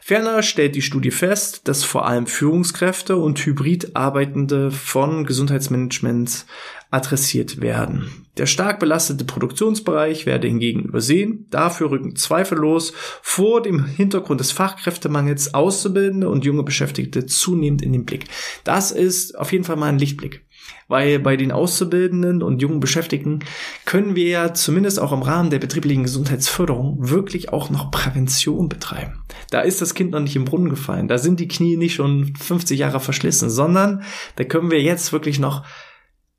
Ferner 0.00 0.42
stellt 0.42 0.76
die 0.76 0.82
Studie 0.82 1.10
fest, 1.10 1.68
dass 1.68 1.84
vor 1.84 2.06
allem 2.06 2.26
Führungskräfte 2.26 3.16
und 3.16 3.38
hybrid 3.44 3.96
Arbeitende 3.96 4.70
von 4.70 5.24
Gesundheitsmanagements 5.24 6.46
adressiert 6.90 7.60
werden. 7.60 8.25
Der 8.36 8.46
stark 8.46 8.80
belastete 8.80 9.24
Produktionsbereich 9.24 10.26
werde 10.26 10.46
hingegen 10.46 10.82
übersehen. 10.82 11.46
Dafür 11.50 11.90
rücken 11.90 12.16
zweifellos 12.16 12.92
vor 13.22 13.62
dem 13.62 13.86
Hintergrund 13.86 14.40
des 14.40 14.52
Fachkräftemangels 14.52 15.54
Auszubildende 15.54 16.28
und 16.28 16.44
junge 16.44 16.62
Beschäftigte 16.62 17.24
zunehmend 17.24 17.80
in 17.80 17.92
den 17.92 18.04
Blick. 18.04 18.26
Das 18.64 18.90
ist 18.90 19.38
auf 19.38 19.52
jeden 19.52 19.64
Fall 19.64 19.76
mal 19.76 19.88
ein 19.88 19.98
Lichtblick. 19.98 20.44
Weil 20.88 21.18
bei 21.18 21.36
den 21.36 21.52
Auszubildenden 21.52 22.42
und 22.42 22.60
jungen 22.60 22.80
Beschäftigten 22.80 23.40
können 23.84 24.16
wir 24.16 24.28
ja 24.28 24.54
zumindest 24.54 25.00
auch 25.00 25.12
im 25.12 25.22
Rahmen 25.22 25.50
der 25.50 25.58
betrieblichen 25.58 26.02
Gesundheitsförderung 26.02 27.08
wirklich 27.08 27.52
auch 27.52 27.70
noch 27.70 27.90
Prävention 27.90 28.68
betreiben. 28.68 29.22
Da 29.50 29.60
ist 29.60 29.80
das 29.80 29.94
Kind 29.94 30.10
noch 30.10 30.20
nicht 30.20 30.36
im 30.36 30.44
Brunnen 30.44 30.68
gefallen. 30.68 31.08
Da 31.08 31.18
sind 31.18 31.40
die 31.40 31.48
Knie 31.48 31.76
nicht 31.76 31.94
schon 31.94 32.34
50 32.36 32.78
Jahre 32.78 33.00
verschlissen, 33.00 33.48
sondern 33.48 34.02
da 34.36 34.44
können 34.44 34.70
wir 34.70 34.82
jetzt 34.82 35.12
wirklich 35.12 35.38
noch 35.38 35.64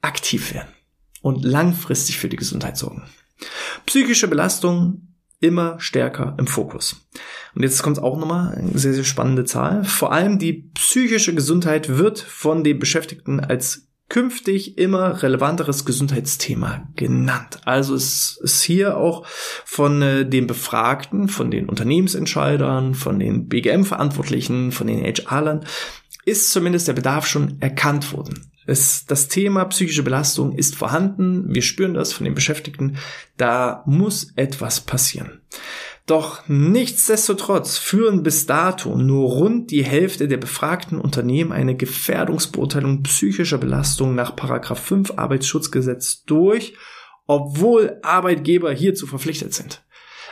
aktiv 0.01 0.53
werden 0.53 0.76
und 1.21 1.43
langfristig 1.43 2.17
für 2.17 2.29
die 2.29 2.37
Gesundheit 2.37 2.77
sorgen. 2.77 3.03
Psychische 3.85 4.27
Belastung 4.27 5.07
immer 5.39 5.79
stärker 5.79 6.35
im 6.39 6.47
Fokus. 6.47 7.07
Und 7.53 7.63
jetzt 7.63 7.83
kommt 7.83 7.99
auch 7.99 8.17
nochmal 8.17 8.55
eine 8.55 8.77
sehr, 8.77 8.93
sehr 8.93 9.03
spannende 9.03 9.45
Zahl. 9.45 9.83
Vor 9.83 10.11
allem 10.11 10.39
die 10.39 10.71
psychische 10.73 11.35
Gesundheit 11.35 11.97
wird 11.97 12.19
von 12.19 12.63
den 12.63 12.79
Beschäftigten 12.79 13.39
als 13.39 13.87
künftig 14.09 14.77
immer 14.77 15.21
relevanteres 15.21 15.83
Gesundheitsthema 15.83 16.87
genannt. 16.95 17.59
Also 17.65 17.93
es 17.93 18.39
ist 18.41 18.61
hier 18.61 18.97
auch 18.97 19.25
von 19.65 20.01
äh, 20.01 20.25
den 20.25 20.47
Befragten, 20.47 21.27
von 21.27 21.51
den 21.51 21.67
Unternehmensentscheidern, 21.67 22.95
von 22.95 23.19
den 23.19 23.47
BGM-Verantwortlichen, 23.49 24.71
von 24.71 24.87
den 24.87 25.03
HR-Lern, 25.03 25.65
ist 26.27 26.51
zumindest 26.51 26.89
der 26.89 26.93
Bedarf 26.93 27.25
schon 27.25 27.55
erkannt 27.61 28.11
worden. 28.11 28.51
Es, 28.65 29.05
das 29.05 29.29
Thema 29.29 29.63
psychische 29.65 30.03
Belastung 30.03 30.51
ist 30.51 30.75
vorhanden. 30.75 31.55
Wir 31.55 31.61
spüren 31.61 31.93
das 31.93 32.11
von 32.11 32.25
den 32.25 32.35
Beschäftigten. 32.35 32.97
Da 33.37 33.81
muss 33.85 34.33
etwas 34.35 34.81
passieren. 34.81 35.39
Doch 36.05 36.45
nichtsdestotrotz 36.49 37.77
führen 37.77 38.23
bis 38.23 38.45
dato 38.45 38.97
nur 38.97 39.29
rund 39.29 39.71
die 39.71 39.85
Hälfte 39.85 40.27
der 40.27 40.35
befragten 40.35 40.99
Unternehmen 40.99 41.53
eine 41.53 41.75
Gefährdungsbeurteilung 41.77 43.03
psychischer 43.03 43.57
Belastung 43.57 44.13
nach 44.13 44.35
5 44.35 45.13
Arbeitsschutzgesetz 45.15 46.25
durch, 46.25 46.75
obwohl 47.25 47.99
Arbeitgeber 48.03 48.73
hierzu 48.73 49.07
verpflichtet 49.07 49.53
sind. 49.53 49.81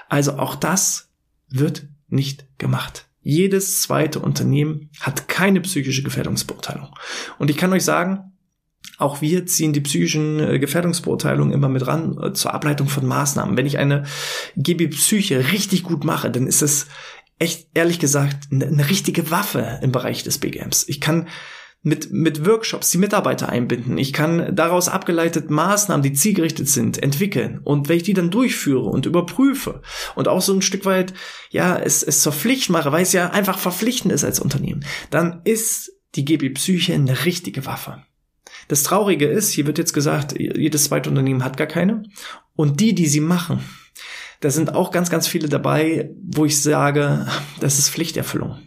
Also 0.09 0.33
auch 0.33 0.55
das 0.55 1.09
wird 1.47 1.87
nicht 2.09 2.45
gemacht. 2.57 3.07
Jedes 3.27 3.81
zweite 3.81 4.19
Unternehmen 4.19 4.91
hat 4.99 5.27
keine 5.27 5.59
psychische 5.61 6.03
Gefährdungsbeurteilung. 6.03 6.89
Und 7.39 7.49
ich 7.49 7.57
kann 7.57 7.73
euch 7.73 7.83
sagen, 7.83 8.33
auch 8.99 9.19
wir 9.19 9.47
ziehen 9.47 9.73
die 9.73 9.81
psychischen 9.81 10.39
äh, 10.39 10.59
Gefährdungsbeurteilungen 10.59 11.51
immer 11.51 11.67
mit 11.67 11.87
ran 11.87 12.19
äh, 12.21 12.33
zur 12.33 12.53
Ableitung 12.53 12.87
von 12.87 13.03
Maßnahmen. 13.07 13.57
Wenn 13.57 13.65
ich 13.65 13.79
eine 13.79 14.03
GB 14.57 14.89
Psyche 14.89 15.51
richtig 15.51 15.81
gut 15.81 16.03
mache, 16.03 16.29
dann 16.29 16.45
ist 16.45 16.61
es 16.61 16.85
echt 17.39 17.67
ehrlich 17.73 17.97
gesagt 17.97 18.51
eine, 18.51 18.67
eine 18.67 18.89
richtige 18.91 19.31
Waffe 19.31 19.79
im 19.81 19.91
Bereich 19.91 20.21
des 20.21 20.37
BGMs. 20.37 20.87
Ich 20.87 21.01
kann 21.01 21.27
mit, 21.85 22.11
mit 22.11 22.47
Workshops 22.47 22.89
die 22.89 22.97
Mitarbeiter 22.97 23.47
einbinden. 23.47 23.99
Ich 23.99 24.11
kann 24.11 24.55
daraus 24.55 24.89
abgeleitet 24.89 25.51
Maßnahmen, 25.51 26.01
die 26.01 26.13
zielgerichtet 26.13 26.67
sind, 26.67 27.01
entwickeln. 27.01 27.59
Und 27.63 27.87
wenn 27.87 27.97
ich 27.97 28.03
die 28.03 28.15
dann 28.15 28.31
durchführe 28.31 28.89
und 28.89 29.05
überprüfe 29.05 29.83
und 30.15 30.27
auch 30.27 30.41
so 30.41 30.51
ein 30.53 30.63
Stück 30.63 30.85
weit, 30.85 31.13
ja, 31.51 31.77
es, 31.77 32.01
es 32.01 32.21
zur 32.21 32.33
Pflicht 32.33 32.71
mache, 32.71 32.91
weil 32.91 33.03
es 33.03 33.13
ja 33.13 33.29
einfach 33.29 33.59
verpflichtend 33.59 34.11
ist 34.11 34.23
als 34.23 34.39
Unternehmen, 34.39 34.83
dann 35.11 35.41
ist 35.43 35.91
die 36.15 36.25
GB 36.25 36.49
Psyche 36.49 36.95
eine 36.95 37.23
richtige 37.23 37.67
Waffe. 37.67 38.03
Das 38.67 38.81
Traurige 38.81 39.27
ist, 39.27 39.51
hier 39.51 39.67
wird 39.67 39.77
jetzt 39.77 39.93
gesagt, 39.93 40.33
jedes 40.39 40.85
zweite 40.85 41.11
Unternehmen 41.11 41.43
hat 41.43 41.55
gar 41.55 41.67
keine. 41.67 42.01
Und 42.55 42.79
die, 42.79 42.95
die 42.95 43.05
sie 43.05 43.19
machen, 43.19 43.59
da 44.39 44.49
sind 44.49 44.73
auch 44.73 44.89
ganz, 44.89 45.11
ganz 45.11 45.27
viele 45.27 45.49
dabei, 45.49 46.09
wo 46.19 46.45
ich 46.45 46.63
sage, 46.63 47.27
das 47.59 47.77
ist 47.77 47.91
Pflichterfüllung. 47.91 48.57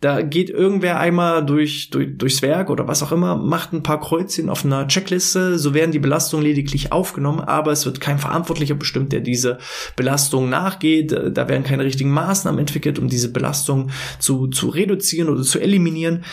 Da 0.00 0.20
geht 0.20 0.50
irgendwer 0.50 0.98
einmal 0.98 1.46
durch, 1.46 1.88
durch, 1.90 2.18
durchs 2.18 2.42
Werk 2.42 2.68
oder 2.68 2.86
was 2.86 3.02
auch 3.02 3.12
immer, 3.12 3.36
macht 3.36 3.72
ein 3.72 3.82
paar 3.82 4.00
Kreuzchen 4.00 4.50
auf 4.50 4.64
einer 4.64 4.86
Checkliste, 4.86 5.58
so 5.58 5.72
werden 5.72 5.92
die 5.92 5.98
Belastungen 5.98 6.44
lediglich 6.44 6.92
aufgenommen, 6.92 7.40
aber 7.40 7.72
es 7.72 7.86
wird 7.86 8.00
kein 8.00 8.18
Verantwortlicher 8.18 8.74
bestimmt, 8.74 9.12
der 9.12 9.20
diese 9.20 9.58
Belastung 9.96 10.50
nachgeht. 10.50 11.12
Da 11.12 11.48
werden 11.48 11.64
keine 11.64 11.84
richtigen 11.84 12.10
Maßnahmen 12.10 12.58
entwickelt, 12.58 12.98
um 12.98 13.08
diese 13.08 13.32
Belastung 13.32 13.90
zu, 14.18 14.48
zu 14.48 14.68
reduzieren 14.68 15.30
oder 15.30 15.42
zu 15.42 15.58
eliminieren. 15.58 16.24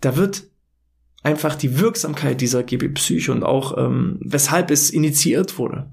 Da 0.00 0.16
wird 0.16 0.44
einfach 1.22 1.54
die 1.56 1.80
Wirksamkeit 1.80 2.40
dieser 2.40 2.62
GB 2.62 2.90
Psyche 2.90 3.32
und 3.32 3.42
auch 3.42 3.76
ähm, 3.76 4.18
weshalb 4.20 4.70
es 4.70 4.90
initiiert 4.90 5.58
wurde, 5.58 5.90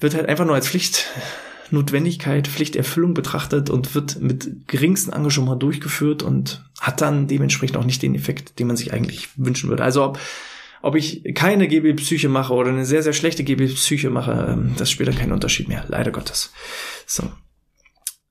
wird 0.00 0.14
halt 0.14 0.28
einfach 0.28 0.44
nur 0.44 0.54
als 0.54 0.68
Pflichtnotwendigkeit, 1.66 2.46
Pflichterfüllung 2.46 3.14
betrachtet 3.14 3.70
und 3.70 3.94
wird 3.94 4.20
mit 4.20 4.68
geringstem 4.68 5.12
Engagement 5.12 5.62
durchgeführt 5.62 6.22
und 6.22 6.64
hat 6.80 7.00
dann 7.00 7.26
dementsprechend 7.26 7.76
auch 7.76 7.84
nicht 7.84 8.02
den 8.02 8.14
Effekt, 8.14 8.58
den 8.58 8.68
man 8.68 8.76
sich 8.76 8.92
eigentlich 8.92 9.28
wünschen 9.36 9.68
würde. 9.68 9.82
Also 9.82 10.04
ob, 10.04 10.18
ob 10.82 10.94
ich 10.94 11.24
keine 11.34 11.66
GB 11.66 11.94
Psyche 11.94 12.28
mache 12.28 12.54
oder 12.54 12.70
eine 12.70 12.86
sehr, 12.86 13.02
sehr 13.02 13.12
schlechte 13.12 13.42
GB 13.42 13.66
Psyche 13.66 14.10
mache, 14.10 14.46
ähm, 14.50 14.74
das 14.76 14.90
spielt 14.90 15.08
dann 15.08 15.16
keinen 15.16 15.32
Unterschied 15.32 15.68
mehr, 15.68 15.84
leider 15.88 16.12
Gottes. 16.12 16.52
So. 17.04 17.24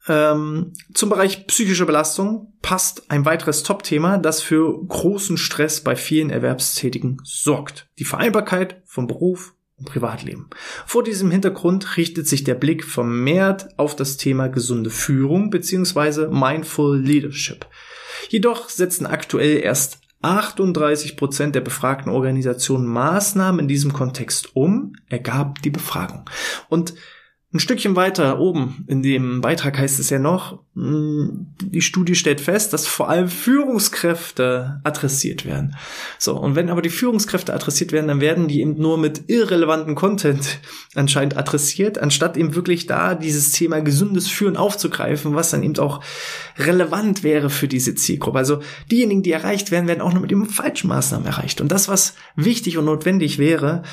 Ähm, 0.08 0.74
zum 0.94 1.10
Bereich 1.10 1.48
psychische 1.48 1.86
Belastung 1.86 2.54
passt 2.62 3.10
ein 3.10 3.26
weiteres 3.26 3.64
Top-Thema, 3.64 4.18
das 4.18 4.42
für 4.42 4.80
großen 4.86 5.36
Stress 5.36 5.82
bei 5.82 5.96
vielen 5.96 6.30
Erwerbstätigen 6.30 7.18
sorgt. 7.24 7.90
Die 7.98 8.06
Vereinbarkeit 8.06 8.82
von 8.86 9.08
Beruf 9.08 9.55
und 9.78 9.86
Privatleben. 9.86 10.50
Vor 10.86 11.04
diesem 11.04 11.32
Hintergrund 11.32 11.98
richtet 11.98 12.28
sich 12.28 12.44
der 12.44 12.56
Blick 12.56 12.84
vermehrt 12.84 13.78
auf 13.78 13.96
das 13.96 14.18
Thema 14.18 14.48
gesunde 14.48 14.90
Führung 14.90 15.50
bzw. 15.50 16.28
Mindful 16.28 17.00
Leadership. 17.00 17.66
Jedoch 18.30 18.70
setzen 18.70 19.06
aktuell 19.06 19.58
erst 19.58 20.00
38 20.22 21.18
Prozent 21.18 21.56
der 21.56 21.62
befragten 21.62 22.12
Organisationen 22.12 22.88
Maßnahmen 22.88 23.60
in 23.60 23.68
diesem 23.68 23.94
Kontext 23.94 24.56
um, 24.56 24.96
ergab 25.08 25.62
die 25.62 25.70
Befragung. 25.70 26.28
Und 26.68 26.96
ein 27.56 27.60
Stückchen 27.60 27.96
weiter 27.96 28.38
oben 28.40 28.84
in 28.88 29.02
dem 29.02 29.40
Beitrag 29.40 29.78
heißt 29.78 29.98
es 30.00 30.10
ja 30.10 30.20
noch, 30.20 30.60
hm, 30.76 31.48
die 31.62 31.82
Studie 31.82 32.16
stellt 32.16 32.42
fest, 32.42 32.74
dass 32.74 32.86
vor 32.86 33.10
allem 33.10 33.30
Führungskräfte 33.30 34.82
adressiert 34.84 35.46
werden. 35.46 35.78
So, 36.20 36.38
und 36.38 36.56
wenn 36.56 36.70
aber 36.70 36.82
die 36.82 36.90
Führungskräfte 36.90 37.54
adressiert 37.54 37.94
werden, 37.94 38.10
dann 38.10 38.20
werden 38.20 38.50
die 38.50 38.60
eben 38.60 38.78
nur 38.78 38.98
mit 38.98 39.30
irrelevanten 39.30 39.96
Content 39.96 40.60
anscheinend 40.96 41.38
adressiert, 41.38 41.98
anstatt 41.98 42.36
eben 42.36 42.56
wirklich 42.56 42.88
da 42.88 43.16
dieses 43.16 43.54
Thema 43.54 43.80
gesundes 43.80 44.28
Führen 44.28 44.58
aufzugreifen, 44.58 45.34
was 45.34 45.52
dann 45.52 45.64
eben 45.64 45.80
auch 45.80 46.02
relevant 46.58 47.24
wäre 47.24 47.50
für 47.50 47.70
diese 47.70 47.96
Zielgruppe. 47.96 48.38
Also 48.38 48.60
diejenigen, 48.92 49.24
die 49.24 49.32
erreicht 49.32 49.72
werden, 49.72 49.88
werden 49.88 50.02
auch 50.02 50.12
nur 50.12 50.22
mit 50.22 50.32
den 50.32 50.46
falschen 50.46 50.90
Maßnahmen 50.90 51.26
erreicht. 51.26 51.62
Und 51.62 51.72
das, 51.72 51.88
was 51.88 52.16
wichtig 52.36 52.78
und 52.78 52.84
notwendig 52.84 53.38
wäre, 53.38 53.84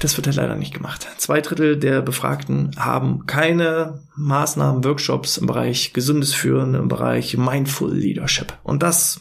das 0.00 0.16
wird 0.16 0.26
halt 0.26 0.36
leider 0.36 0.54
nicht 0.54 0.74
gemacht. 0.74 1.06
Zwei 1.18 1.40
Drittel 1.40 1.76
der 1.76 2.02
Befragten 2.02 2.72
haben 2.76 3.26
keine 3.26 4.02
Maßnahmen, 4.16 4.84
Workshops 4.84 5.36
im 5.38 5.46
Bereich 5.46 5.92
gesundes 5.92 6.34
Führen, 6.34 6.74
im 6.74 6.88
Bereich 6.88 7.36
Mindful 7.36 7.94
Leadership. 7.94 8.54
Und 8.62 8.82
das 8.82 9.20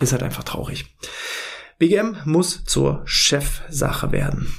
ist 0.00 0.12
halt 0.12 0.22
einfach 0.22 0.44
traurig. 0.44 0.96
BGM 1.78 2.16
muss 2.24 2.64
zur 2.64 3.02
Chefsache 3.04 4.12
werden. 4.12 4.54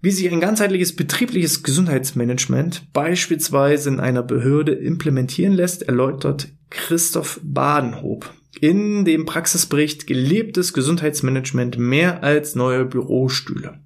Wie 0.00 0.10
sich 0.10 0.30
ein 0.30 0.40
ganzheitliches 0.40 0.96
betriebliches 0.96 1.62
Gesundheitsmanagement 1.62 2.92
beispielsweise 2.92 3.88
in 3.88 4.00
einer 4.00 4.24
Behörde 4.24 4.72
implementieren 4.72 5.52
lässt, 5.52 5.82
erläutert 5.82 6.48
Christoph 6.70 7.38
Badenhob 7.44 8.32
in 8.60 9.04
dem 9.04 9.24
Praxisbericht 9.24 10.06
Gelebtes 10.06 10.72
Gesundheitsmanagement 10.72 11.78
mehr 11.78 12.22
als 12.22 12.54
neue 12.54 12.84
Bürostühle. 12.84 13.80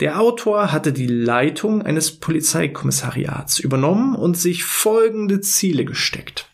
Der 0.00 0.20
Autor 0.20 0.72
hatte 0.72 0.92
die 0.92 1.06
Leitung 1.06 1.82
eines 1.82 2.18
Polizeikommissariats 2.18 3.58
übernommen 3.58 4.14
und 4.14 4.36
sich 4.36 4.64
folgende 4.64 5.40
Ziele 5.40 5.84
gesteckt. 5.84 6.48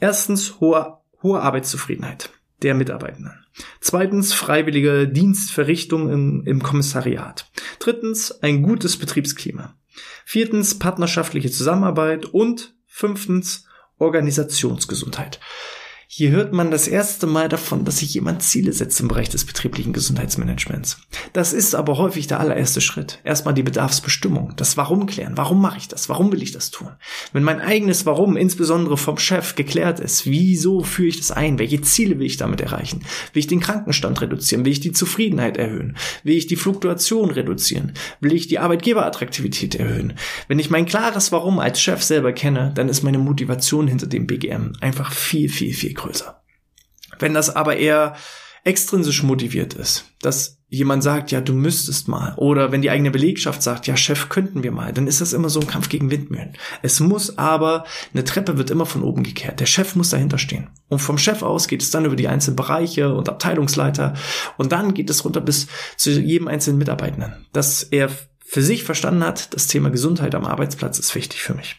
Erstens 0.00 0.60
hohe, 0.60 0.98
hohe 1.22 1.40
Arbeitszufriedenheit 1.40 2.30
der 2.62 2.74
Mitarbeitenden. 2.74 3.32
Zweitens 3.80 4.32
freiwillige 4.32 5.08
Dienstverrichtung 5.08 6.10
im, 6.10 6.42
im 6.46 6.62
Kommissariat. 6.62 7.50
Drittens 7.78 8.42
ein 8.42 8.62
gutes 8.62 8.96
Betriebsklima. 8.96 9.74
Viertens 10.24 10.78
partnerschaftliche 10.78 11.50
Zusammenarbeit 11.50 12.26
und 12.26 12.74
fünftens 12.86 13.66
Organisationsgesundheit. 13.98 15.40
Hier 16.20 16.32
hört 16.32 16.52
man 16.52 16.70
das 16.70 16.86
erste 16.86 17.26
Mal 17.26 17.48
davon, 17.48 17.86
dass 17.86 18.00
sich 18.00 18.12
jemand 18.12 18.42
Ziele 18.42 18.74
setzt 18.74 19.00
im 19.00 19.08
Bereich 19.08 19.30
des 19.30 19.46
betrieblichen 19.46 19.94
Gesundheitsmanagements. 19.94 20.98
Das 21.32 21.54
ist 21.54 21.74
aber 21.74 21.96
häufig 21.96 22.26
der 22.26 22.40
allererste 22.40 22.82
Schritt. 22.82 23.20
Erstmal 23.24 23.54
die 23.54 23.62
Bedarfsbestimmung, 23.62 24.52
das 24.56 24.76
Warum 24.76 25.06
klären. 25.06 25.38
Warum 25.38 25.62
mache 25.62 25.78
ich 25.78 25.88
das? 25.88 26.10
Warum 26.10 26.30
will 26.30 26.42
ich 26.42 26.52
das 26.52 26.70
tun? 26.70 26.90
Wenn 27.32 27.42
mein 27.42 27.62
eigenes 27.62 28.04
Warum, 28.04 28.36
insbesondere 28.36 28.98
vom 28.98 29.16
Chef, 29.16 29.54
geklärt 29.54 29.98
ist, 29.98 30.26
wieso 30.26 30.82
führe 30.82 31.08
ich 31.08 31.16
das 31.16 31.30
ein? 31.30 31.58
Welche 31.58 31.80
Ziele 31.80 32.18
will 32.18 32.26
ich 32.26 32.36
damit 32.36 32.60
erreichen? 32.60 33.00
Will 33.32 33.40
ich 33.40 33.46
den 33.46 33.60
Krankenstand 33.60 34.20
reduzieren? 34.20 34.66
Will 34.66 34.72
ich 34.72 34.80
die 34.80 34.92
Zufriedenheit 34.92 35.56
erhöhen? 35.56 35.96
Will 36.22 36.36
ich 36.36 36.46
die 36.46 36.56
Fluktuation 36.56 37.30
reduzieren? 37.30 37.94
Will 38.20 38.34
ich 38.34 38.46
die 38.46 38.58
Arbeitgeberattraktivität 38.58 39.74
erhöhen? 39.74 40.12
Wenn 40.48 40.58
ich 40.58 40.68
mein 40.68 40.84
klares 40.84 41.32
Warum 41.32 41.60
als 41.60 41.80
Chef 41.80 42.02
selber 42.02 42.34
kenne, 42.34 42.72
dann 42.74 42.90
ist 42.90 43.04
meine 43.04 43.16
Motivation 43.16 43.88
hinter 43.88 44.06
dem 44.06 44.26
BGM 44.26 44.74
einfach 44.82 45.12
viel, 45.12 45.48
viel, 45.48 45.72
viel 45.72 45.94
größer. 45.94 46.09
Wenn 47.18 47.34
das 47.34 47.54
aber 47.54 47.76
eher 47.76 48.16
extrinsisch 48.64 49.22
motiviert 49.22 49.74
ist, 49.74 50.04
dass 50.20 50.58
jemand 50.68 51.02
sagt, 51.02 51.32
ja, 51.32 51.40
du 51.40 51.52
müsstest 51.52 52.06
mal, 52.08 52.34
oder 52.36 52.70
wenn 52.70 52.82
die 52.82 52.90
eigene 52.90 53.10
Belegschaft 53.10 53.62
sagt, 53.62 53.86
ja, 53.86 53.96
Chef, 53.96 54.28
könnten 54.28 54.62
wir 54.62 54.70
mal, 54.70 54.92
dann 54.92 55.08
ist 55.08 55.20
das 55.20 55.32
immer 55.32 55.48
so 55.48 55.60
ein 55.60 55.66
Kampf 55.66 55.88
gegen 55.88 56.10
Windmühlen. 56.10 56.56
Es 56.82 57.00
muss 57.00 57.38
aber, 57.38 57.84
eine 58.12 58.24
Treppe 58.24 58.56
wird 58.56 58.70
immer 58.70 58.86
von 58.86 59.02
oben 59.02 59.24
gekehrt. 59.24 59.58
Der 59.58 59.66
Chef 59.66 59.96
muss 59.96 60.10
dahinter 60.10 60.38
stehen. 60.38 60.68
Und 60.88 61.00
vom 61.00 61.18
Chef 61.18 61.42
aus 61.42 61.66
geht 61.66 61.82
es 61.82 61.90
dann 61.90 62.04
über 62.04 62.16
die 62.16 62.28
einzelnen 62.28 62.56
Bereiche 62.56 63.12
und 63.12 63.28
Abteilungsleiter 63.28 64.14
und 64.58 64.70
dann 64.72 64.94
geht 64.94 65.10
es 65.10 65.24
runter 65.24 65.40
bis 65.40 65.66
zu 65.96 66.10
jedem 66.10 66.46
einzelnen 66.46 66.78
Mitarbeitenden. 66.78 67.46
Dass 67.52 67.82
er 67.82 68.10
für 68.38 68.62
sich 68.62 68.84
verstanden 68.84 69.24
hat, 69.24 69.54
das 69.54 69.66
Thema 69.66 69.90
Gesundheit 69.90 70.34
am 70.34 70.44
Arbeitsplatz 70.44 70.98
ist 70.98 71.14
wichtig 71.14 71.42
für 71.42 71.54
mich. 71.54 71.76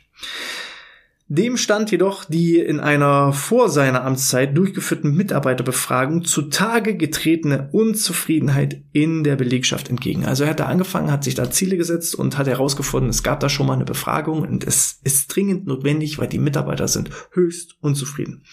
Dem 1.34 1.56
stand 1.56 1.92
jedoch 1.92 2.26
die 2.26 2.58
in 2.58 2.82
einer 2.82 3.32
vor 3.32 3.70
seiner 3.70 4.04
Amtszeit 4.04 4.58
durchgeführten 4.58 5.16
Mitarbeiterbefragung 5.16 6.26
zutage 6.26 6.98
getretene 6.98 7.70
Unzufriedenheit 7.72 8.82
in 8.92 9.24
der 9.24 9.38
Belegschaft 9.38 9.90
entgegen. 9.90 10.26
Also 10.26 10.44
er 10.44 10.50
hat 10.50 10.60
da 10.60 10.66
angefangen, 10.66 11.10
hat 11.10 11.24
sich 11.24 11.36
da 11.36 11.50
Ziele 11.50 11.78
gesetzt 11.78 12.16
und 12.16 12.38
hat 12.38 12.48
herausgefunden, 12.48 13.10
es 13.10 13.24
gab 13.24 13.40
da 13.40 13.48
schon 13.48 13.66
mal 13.66 13.76
eine 13.76 13.86
Befragung 13.86 14.42
und 14.42 14.68
es 14.68 15.00
ist 15.06 15.34
dringend 15.34 15.68
notwendig, 15.68 16.20
weil 16.20 16.28
die 16.28 16.38
Mitarbeiter 16.38 16.90
sind 16.90 17.12
höchst 17.32 17.78
unzufrieden. 17.80 18.44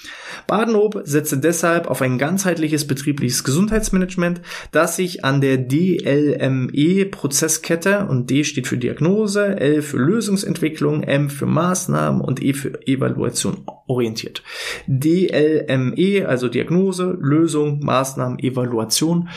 Badenhof 0.47 0.95
setzte 1.03 1.39
deshalb 1.39 1.89
auf 1.89 2.01
ein 2.01 2.17
ganzheitliches 2.17 2.87
betriebliches 2.87 3.43
Gesundheitsmanagement, 3.43 4.41
das 4.71 4.95
sich 4.95 5.25
an 5.25 5.41
der 5.41 5.57
DLME-Prozesskette 5.57 8.07
und 8.07 8.31
D 8.31 8.45
steht 8.45 8.69
für 8.69 8.79
Diagnose, 8.79 9.59
L 9.59 9.83
für 9.83 9.99
Lösungsentwicklung, 9.99 11.03
M 11.03 11.29
für 11.29 11.47
Maßnahmen 11.47 12.21
und 12.21 12.41
E 12.41 12.53
für 12.53 12.68
für 12.69 12.87
Evaluation 12.87 13.65
orientiert. 13.89 14.43
DLME, 14.87 16.27
also 16.29 16.49
Diagnose, 16.49 17.17
Lösung, 17.21 17.81
Maßnahmen, 17.81 18.39
Evaluation, 18.39 19.29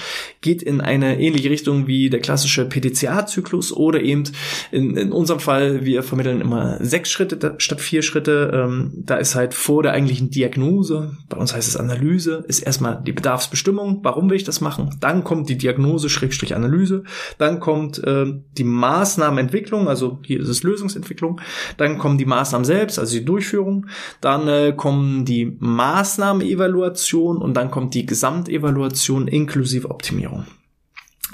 geht 0.41 0.61
in 0.61 0.81
eine 0.81 1.19
ähnliche 1.19 1.49
Richtung 1.49 1.87
wie 1.87 2.09
der 2.09 2.19
klassische 2.19 2.65
PDCA-Zyklus 2.65 3.71
oder 3.71 4.01
eben 4.01 4.23
in, 4.71 4.97
in 4.97 5.11
unserem 5.11 5.39
Fall, 5.39 5.85
wir 5.85 6.03
vermitteln 6.03 6.41
immer 6.41 6.77
sechs 6.83 7.09
Schritte 7.09 7.55
statt 7.57 7.81
vier 7.81 8.01
Schritte. 8.01 8.51
Ähm, 8.53 8.91
da 9.05 9.15
ist 9.15 9.35
halt 9.35 9.53
vor 9.53 9.83
der 9.83 9.93
eigentlichen 9.93 10.29
Diagnose, 10.29 11.17
bei 11.29 11.37
uns 11.37 11.55
heißt 11.55 11.67
es 11.67 11.77
Analyse, 11.77 12.43
ist 12.47 12.59
erstmal 12.59 13.01
die 13.01 13.13
Bedarfsbestimmung, 13.13 14.01
warum 14.03 14.29
will 14.29 14.37
ich 14.37 14.43
das 14.43 14.59
machen? 14.59 14.97
Dann 14.99 15.23
kommt 15.23 15.49
die 15.49 15.57
Diagnose, 15.57 16.09
Schrägstrich 16.09 16.55
Analyse, 16.55 17.03
dann 17.37 17.59
kommt 17.59 18.03
äh, 18.03 18.25
die 18.57 18.63
Maßnahmenentwicklung, 18.65 19.87
also 19.87 20.19
hier 20.23 20.41
ist 20.41 20.49
es 20.49 20.63
Lösungsentwicklung, 20.63 21.39
dann 21.77 21.97
kommen 21.97 22.17
die 22.17 22.25
Maßnahmen 22.25 22.65
selbst, 22.65 22.99
also 22.99 23.17
die 23.17 23.25
Durchführung, 23.25 23.87
dann 24.19 24.40
äh, 24.47 24.73
kommen 24.75 25.25
die 25.25 25.55
Maßnahmenevaluation 25.59 27.37
und 27.37 27.55
dann 27.55 27.71
kommt 27.71 27.93
die 27.93 28.05
Gesamtevaluation 28.05 29.27
inklusive 29.27 29.89
Optimierung. 29.89 30.45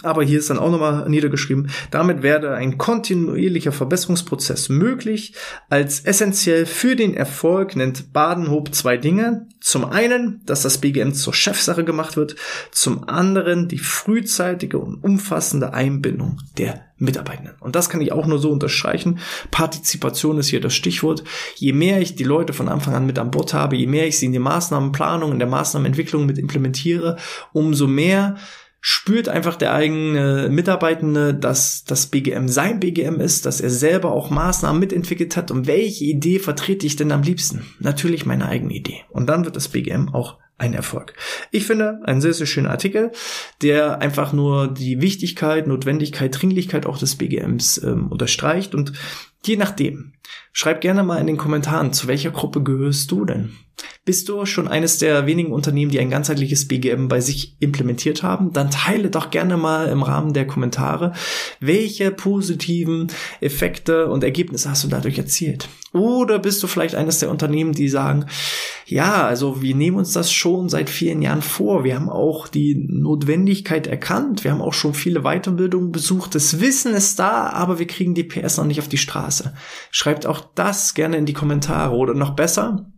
Aber 0.04 0.24
hier 0.24 0.40
ist 0.40 0.50
dann 0.50 0.60
auch 0.60 0.70
nochmal 0.70 1.10
niedergeschrieben, 1.10 1.72
damit 1.90 2.22
werde 2.22 2.54
ein 2.54 2.78
kontinuierlicher 2.78 3.72
Verbesserungsprozess 3.72 4.70
möglich. 4.70 5.34
Als 5.70 6.02
essentiell 6.02 6.66
für 6.66 6.96
den 6.96 7.16
Erfolg 7.16 7.76
nennt 7.76 8.14
Badenhob 8.14 8.76
zwei 8.76 8.98
Dinge. 8.98 9.48
Zum 9.60 9.86
einen, 9.86 10.42
dass 10.46 10.62
das 10.62 10.78
BGM 10.78 11.14
zur 11.14 11.34
Chefsache 11.34 11.84
gemacht 11.84 12.16
wird. 12.16 12.36
Zum 12.72 13.10
anderen 13.10 13.68
die 13.68 13.80
frühzeitige 13.80 14.78
und 14.78 15.04
umfassende 15.04 15.74
Einbindung 15.74 16.42
der 16.58 16.86
Mitarbeitenden. 17.00 17.56
Und 17.60 17.76
das 17.76 17.90
kann 17.90 18.02
ich 18.02 18.12
auch 18.12 18.26
nur 18.26 18.40
so 18.40 18.52
unterstreichen. 18.52 19.20
Partizipation 19.52 20.38
ist 20.38 20.48
hier 20.48 20.62
das 20.62 20.74
Stichwort. 20.74 21.24
Je 21.56 21.74
mehr 21.74 22.02
ich 22.02 22.16
die 22.16 22.24
Leute 22.24 22.54
von 22.54 22.70
Anfang 22.70 22.96
an 22.96 23.06
mit 23.06 23.20
an 23.20 23.32
Bord 23.32 23.54
habe, 23.54 23.76
je 23.76 23.88
mehr 23.88 24.08
ich 24.08 24.18
sie 24.18 24.28
in 24.28 24.32
die 24.32 24.40
Maßnahmenplanung, 24.40 25.32
in 25.32 25.40
der 25.40 25.48
Maßnahmenentwicklung 25.48 26.26
mit 26.26 26.38
implementiere, 26.38 27.18
umso 27.54 27.88
mehr 27.88 28.38
spürt 28.90 29.28
einfach 29.28 29.58
der 29.58 29.74
eigene 29.74 30.48
Mitarbeitende, 30.50 31.34
dass 31.34 31.84
das 31.84 32.08
BGM 32.08 32.48
sein 32.48 32.80
BGM 32.80 33.20
ist, 33.20 33.46
dass 33.46 33.60
er 33.60 33.70
selber 33.70 34.14
auch 34.14 34.30
Maßnahmen 34.30 34.80
mitentwickelt 34.80 35.36
hat 35.36 35.52
und 35.52 35.68
welche 35.68 36.06
Idee 36.06 36.40
vertrete 36.40 36.86
ich 36.86 36.96
denn 36.96 37.12
am 37.12 37.22
liebsten? 37.22 37.66
Natürlich 37.82 38.26
meine 38.26 38.48
eigene 38.48 38.74
Idee. 38.74 39.02
Und 39.10 39.28
dann 39.28 39.44
wird 39.44 39.58
das 39.58 39.68
BGM 39.68 40.08
auch 40.14 40.38
ein 40.58 40.74
Erfolg. 40.74 41.14
Ich 41.52 41.66
finde 41.66 42.00
ein 42.04 42.22
sehr, 42.22 42.34
sehr 42.34 42.48
schöner 42.48 42.72
Artikel, 42.72 43.12
der 43.62 44.02
einfach 44.02 44.34
nur 44.34 44.68
die 44.68 45.02
Wichtigkeit, 45.02 45.68
Notwendigkeit, 45.68 46.40
Dringlichkeit 46.40 46.86
auch 46.86 46.98
des 46.98 47.16
BGMs 47.16 47.82
ähm, 47.84 48.08
unterstreicht 48.08 48.74
und 48.74 48.94
je 49.46 49.56
nachdem, 49.56 50.14
schreib 50.52 50.82
gerne 50.82 51.04
mal 51.04 51.20
in 51.20 51.28
den 51.28 51.38
Kommentaren, 51.38 51.94
zu 51.94 52.08
welcher 52.08 52.32
Gruppe 52.32 52.64
gehörst 52.64 53.12
du 53.12 53.26
denn? 53.26 53.54
Bist 54.06 54.30
du 54.30 54.46
schon 54.46 54.68
eines 54.68 54.98
der 54.98 55.28
wenigen 55.28 55.52
Unternehmen, 55.52 55.92
die 55.92 56.00
ein 56.00 56.10
ganzheitliches 56.10 56.68
BGM 56.68 57.10
bei 57.10 57.20
sich 57.20 57.58
implementiert 57.60 58.24
haben? 58.24 58.54
Dann 58.54 58.72
teile 58.72 59.10
doch 59.10 59.30
gerne 59.30 59.58
mal 59.58 59.90
im 59.90 60.02
Rahmen 60.02 60.34
der 60.34 60.48
Kommentare, 60.48 61.14
welche 61.60 62.12
positiven 62.12 63.08
Effekte 63.42 64.08
und 64.08 64.24
Ergebnisse 64.24 64.70
hast 64.70 64.84
du 64.84 64.88
dadurch 64.88 65.18
erzielt? 65.18 65.70
Oder 65.94 66.40
bist 66.40 66.64
du 66.64 66.68
vielleicht 66.68 66.96
eines 66.96 67.20
der 67.20 67.30
Unternehmen, 67.30 67.74
die 67.74 67.90
sagen, 67.90 68.26
ja, 68.90 69.28
also 69.28 69.62
wir 69.62 69.76
nehmen 69.76 69.98
uns 69.98 70.14
das 70.14 70.32
schon 70.32 70.70
seit 70.70 70.90
vielen 70.90 71.22
Jahren 71.22 71.42
vor. 71.42 71.84
Wir 71.84 71.96
haben 71.96 72.10
auch 72.10 72.48
die 72.48 72.74
Notwendigkeit 72.76 73.86
erkannt. 73.86 74.46
Wir 74.46 74.52
haben 74.52 74.62
auch 74.62 74.74
schon 74.74 74.94
viele 74.94 75.24
Weiterbildungen 75.24 75.92
besucht. 75.92 76.36
Das 76.36 76.62
Wissen 76.62 76.94
ist 76.94 77.20
da, 77.20 77.50
aber 77.50 77.80
wir 77.80 77.88
kriegen 77.88 78.14
die 78.14 78.24
PS 78.24 78.56
noch 78.56 78.64
nicht 78.64 78.80
auf 78.80 78.88
die 78.88 78.98
Straße. 78.98 79.54
Schreibt 79.92 80.26
auch 80.26 80.40
das 80.56 80.94
gerne 80.94 81.18
in 81.18 81.26
die 81.26 81.34
Kommentare 81.34 81.98
oder 81.98 82.14
noch 82.14 82.32
besser, 82.32 82.90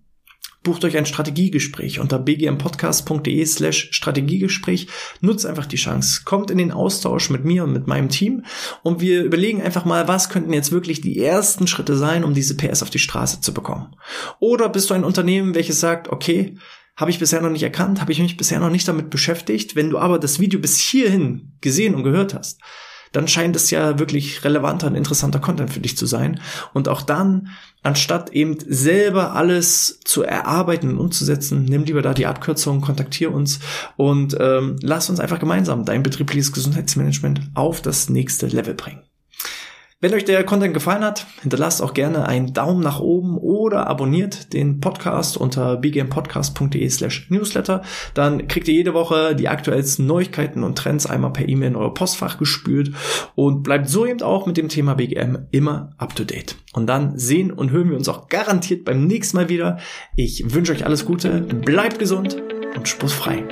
Bucht 0.61 0.83
euch 0.83 0.97
ein 0.97 1.05
Strategiegespräch 1.05 1.99
unter 1.99 2.19
bgmpodcast.de 2.19 3.45
slash 3.45 3.89
Strategiegespräch. 3.91 4.87
Nutzt 5.21 5.45
einfach 5.45 5.65
die 5.65 5.77
Chance. 5.77 6.21
Kommt 6.25 6.51
in 6.51 6.57
den 6.57 6.71
Austausch 6.71 7.29
mit 7.29 7.45
mir 7.45 7.63
und 7.63 7.71
mit 7.71 7.87
meinem 7.87 8.09
Team 8.09 8.43
und 8.83 8.99
wir 8.99 9.23
überlegen 9.23 9.61
einfach 9.61 9.85
mal, 9.85 10.07
was 10.09 10.29
könnten 10.29 10.51
jetzt 10.51 10.71
wirklich 10.71 10.99
die 10.99 11.23
ersten 11.23 11.65
Schritte 11.65 11.95
sein, 11.95 12.25
um 12.25 12.33
diese 12.33 12.57
PS 12.57 12.83
auf 12.83 12.89
die 12.89 12.99
Straße 12.99 13.39
zu 13.39 13.53
bekommen. 13.53 13.95
Oder 14.39 14.67
bist 14.67 14.89
du 14.89 14.93
ein 14.93 15.05
Unternehmen, 15.05 15.55
welches 15.55 15.79
sagt, 15.79 16.09
okay, 16.09 16.57
habe 16.99 17.11
ich 17.11 17.19
bisher 17.19 17.41
noch 17.41 17.49
nicht 17.49 17.63
erkannt, 17.63 18.01
habe 18.01 18.11
ich 18.11 18.19
mich 18.19 18.35
bisher 18.35 18.59
noch 18.59 18.69
nicht 18.69 18.87
damit 18.87 19.09
beschäftigt. 19.09 19.77
Wenn 19.77 19.89
du 19.89 19.97
aber 19.97 20.19
das 20.19 20.39
Video 20.39 20.59
bis 20.59 20.77
hierhin 20.77 21.53
gesehen 21.61 21.95
und 21.95 22.03
gehört 22.03 22.33
hast, 22.33 22.59
dann 23.11 23.27
scheint 23.27 23.55
es 23.55 23.71
ja 23.71 23.99
wirklich 23.99 24.43
relevanter 24.43 24.87
und 24.87 24.95
interessanter 24.95 25.39
Content 25.39 25.71
für 25.71 25.79
dich 25.79 25.97
zu 25.97 26.05
sein. 26.05 26.39
Und 26.73 26.87
auch 26.87 27.01
dann, 27.01 27.49
anstatt 27.81 28.31
eben 28.31 28.57
selber 28.67 29.35
alles 29.35 29.99
zu 30.03 30.23
erarbeiten 30.23 30.91
und 30.91 30.97
umzusetzen, 30.97 31.65
nimm 31.65 31.85
lieber 31.85 32.01
da 32.01 32.13
die 32.13 32.27
Abkürzung, 32.27 32.81
kontaktiere 32.81 33.31
uns 33.31 33.59
und 33.97 34.35
ähm, 34.39 34.75
lass 34.81 35.09
uns 35.09 35.19
einfach 35.19 35.39
gemeinsam 35.39 35.85
dein 35.85 36.03
betriebliches 36.03 36.51
Gesundheitsmanagement 36.51 37.41
auf 37.55 37.81
das 37.81 38.09
nächste 38.09 38.47
Level 38.47 38.73
bringen. 38.73 39.08
Wenn 40.01 40.13
euch 40.13 40.23
der 40.23 40.45
Content 40.45 40.73
gefallen 40.73 41.03
hat, 41.03 41.27
hinterlasst 41.41 41.81
auch 41.81 41.93
gerne 41.93 42.25
einen 42.25 42.53
Daumen 42.53 42.81
nach 42.81 43.01
oben 43.01 43.37
oder 43.37 43.87
abonniert 43.87 44.53
den 44.53 44.79
Podcast 44.79 45.35
unter 45.35 45.75
bgmpodcast.de 45.75 46.89
slash 46.89 47.29
newsletter. 47.29 47.81
Dann 48.13 48.47
kriegt 48.47 48.69
ihr 48.69 48.75
jede 48.75 48.93
Woche 48.93 49.35
die 49.35 49.49
aktuellsten 49.49 50.05
Neuigkeiten 50.05 50.63
und 50.63 50.77
Trends 50.77 51.05
einmal 51.05 51.33
per 51.33 51.49
E-Mail 51.49 51.71
in 51.71 51.75
euer 51.75 51.93
Postfach 51.93 52.37
gespült 52.37 52.93
und 53.35 53.63
bleibt 53.63 53.89
so 53.89 54.05
eben 54.05 54.21
auch 54.21 54.45
mit 54.45 54.55
dem 54.55 54.69
Thema 54.69 54.93
BGM 54.93 55.47
immer 55.51 55.89
up 55.97 56.15
to 56.15 56.23
date. 56.23 56.55
Und 56.71 56.87
dann 56.87 57.19
sehen 57.19 57.51
und 57.51 57.71
hören 57.71 57.89
wir 57.89 57.97
uns 57.97 58.07
auch 58.07 58.29
garantiert 58.29 58.85
beim 58.85 59.05
nächsten 59.05 59.35
Mal 59.35 59.49
wieder. 59.49 59.79
Ich 60.15 60.53
wünsche 60.53 60.71
euch 60.71 60.85
alles 60.85 61.03
Gute, 61.03 61.41
bleibt 61.41 61.99
gesund 61.99 62.41
und 62.73 62.87
spussfrei. 62.87 63.43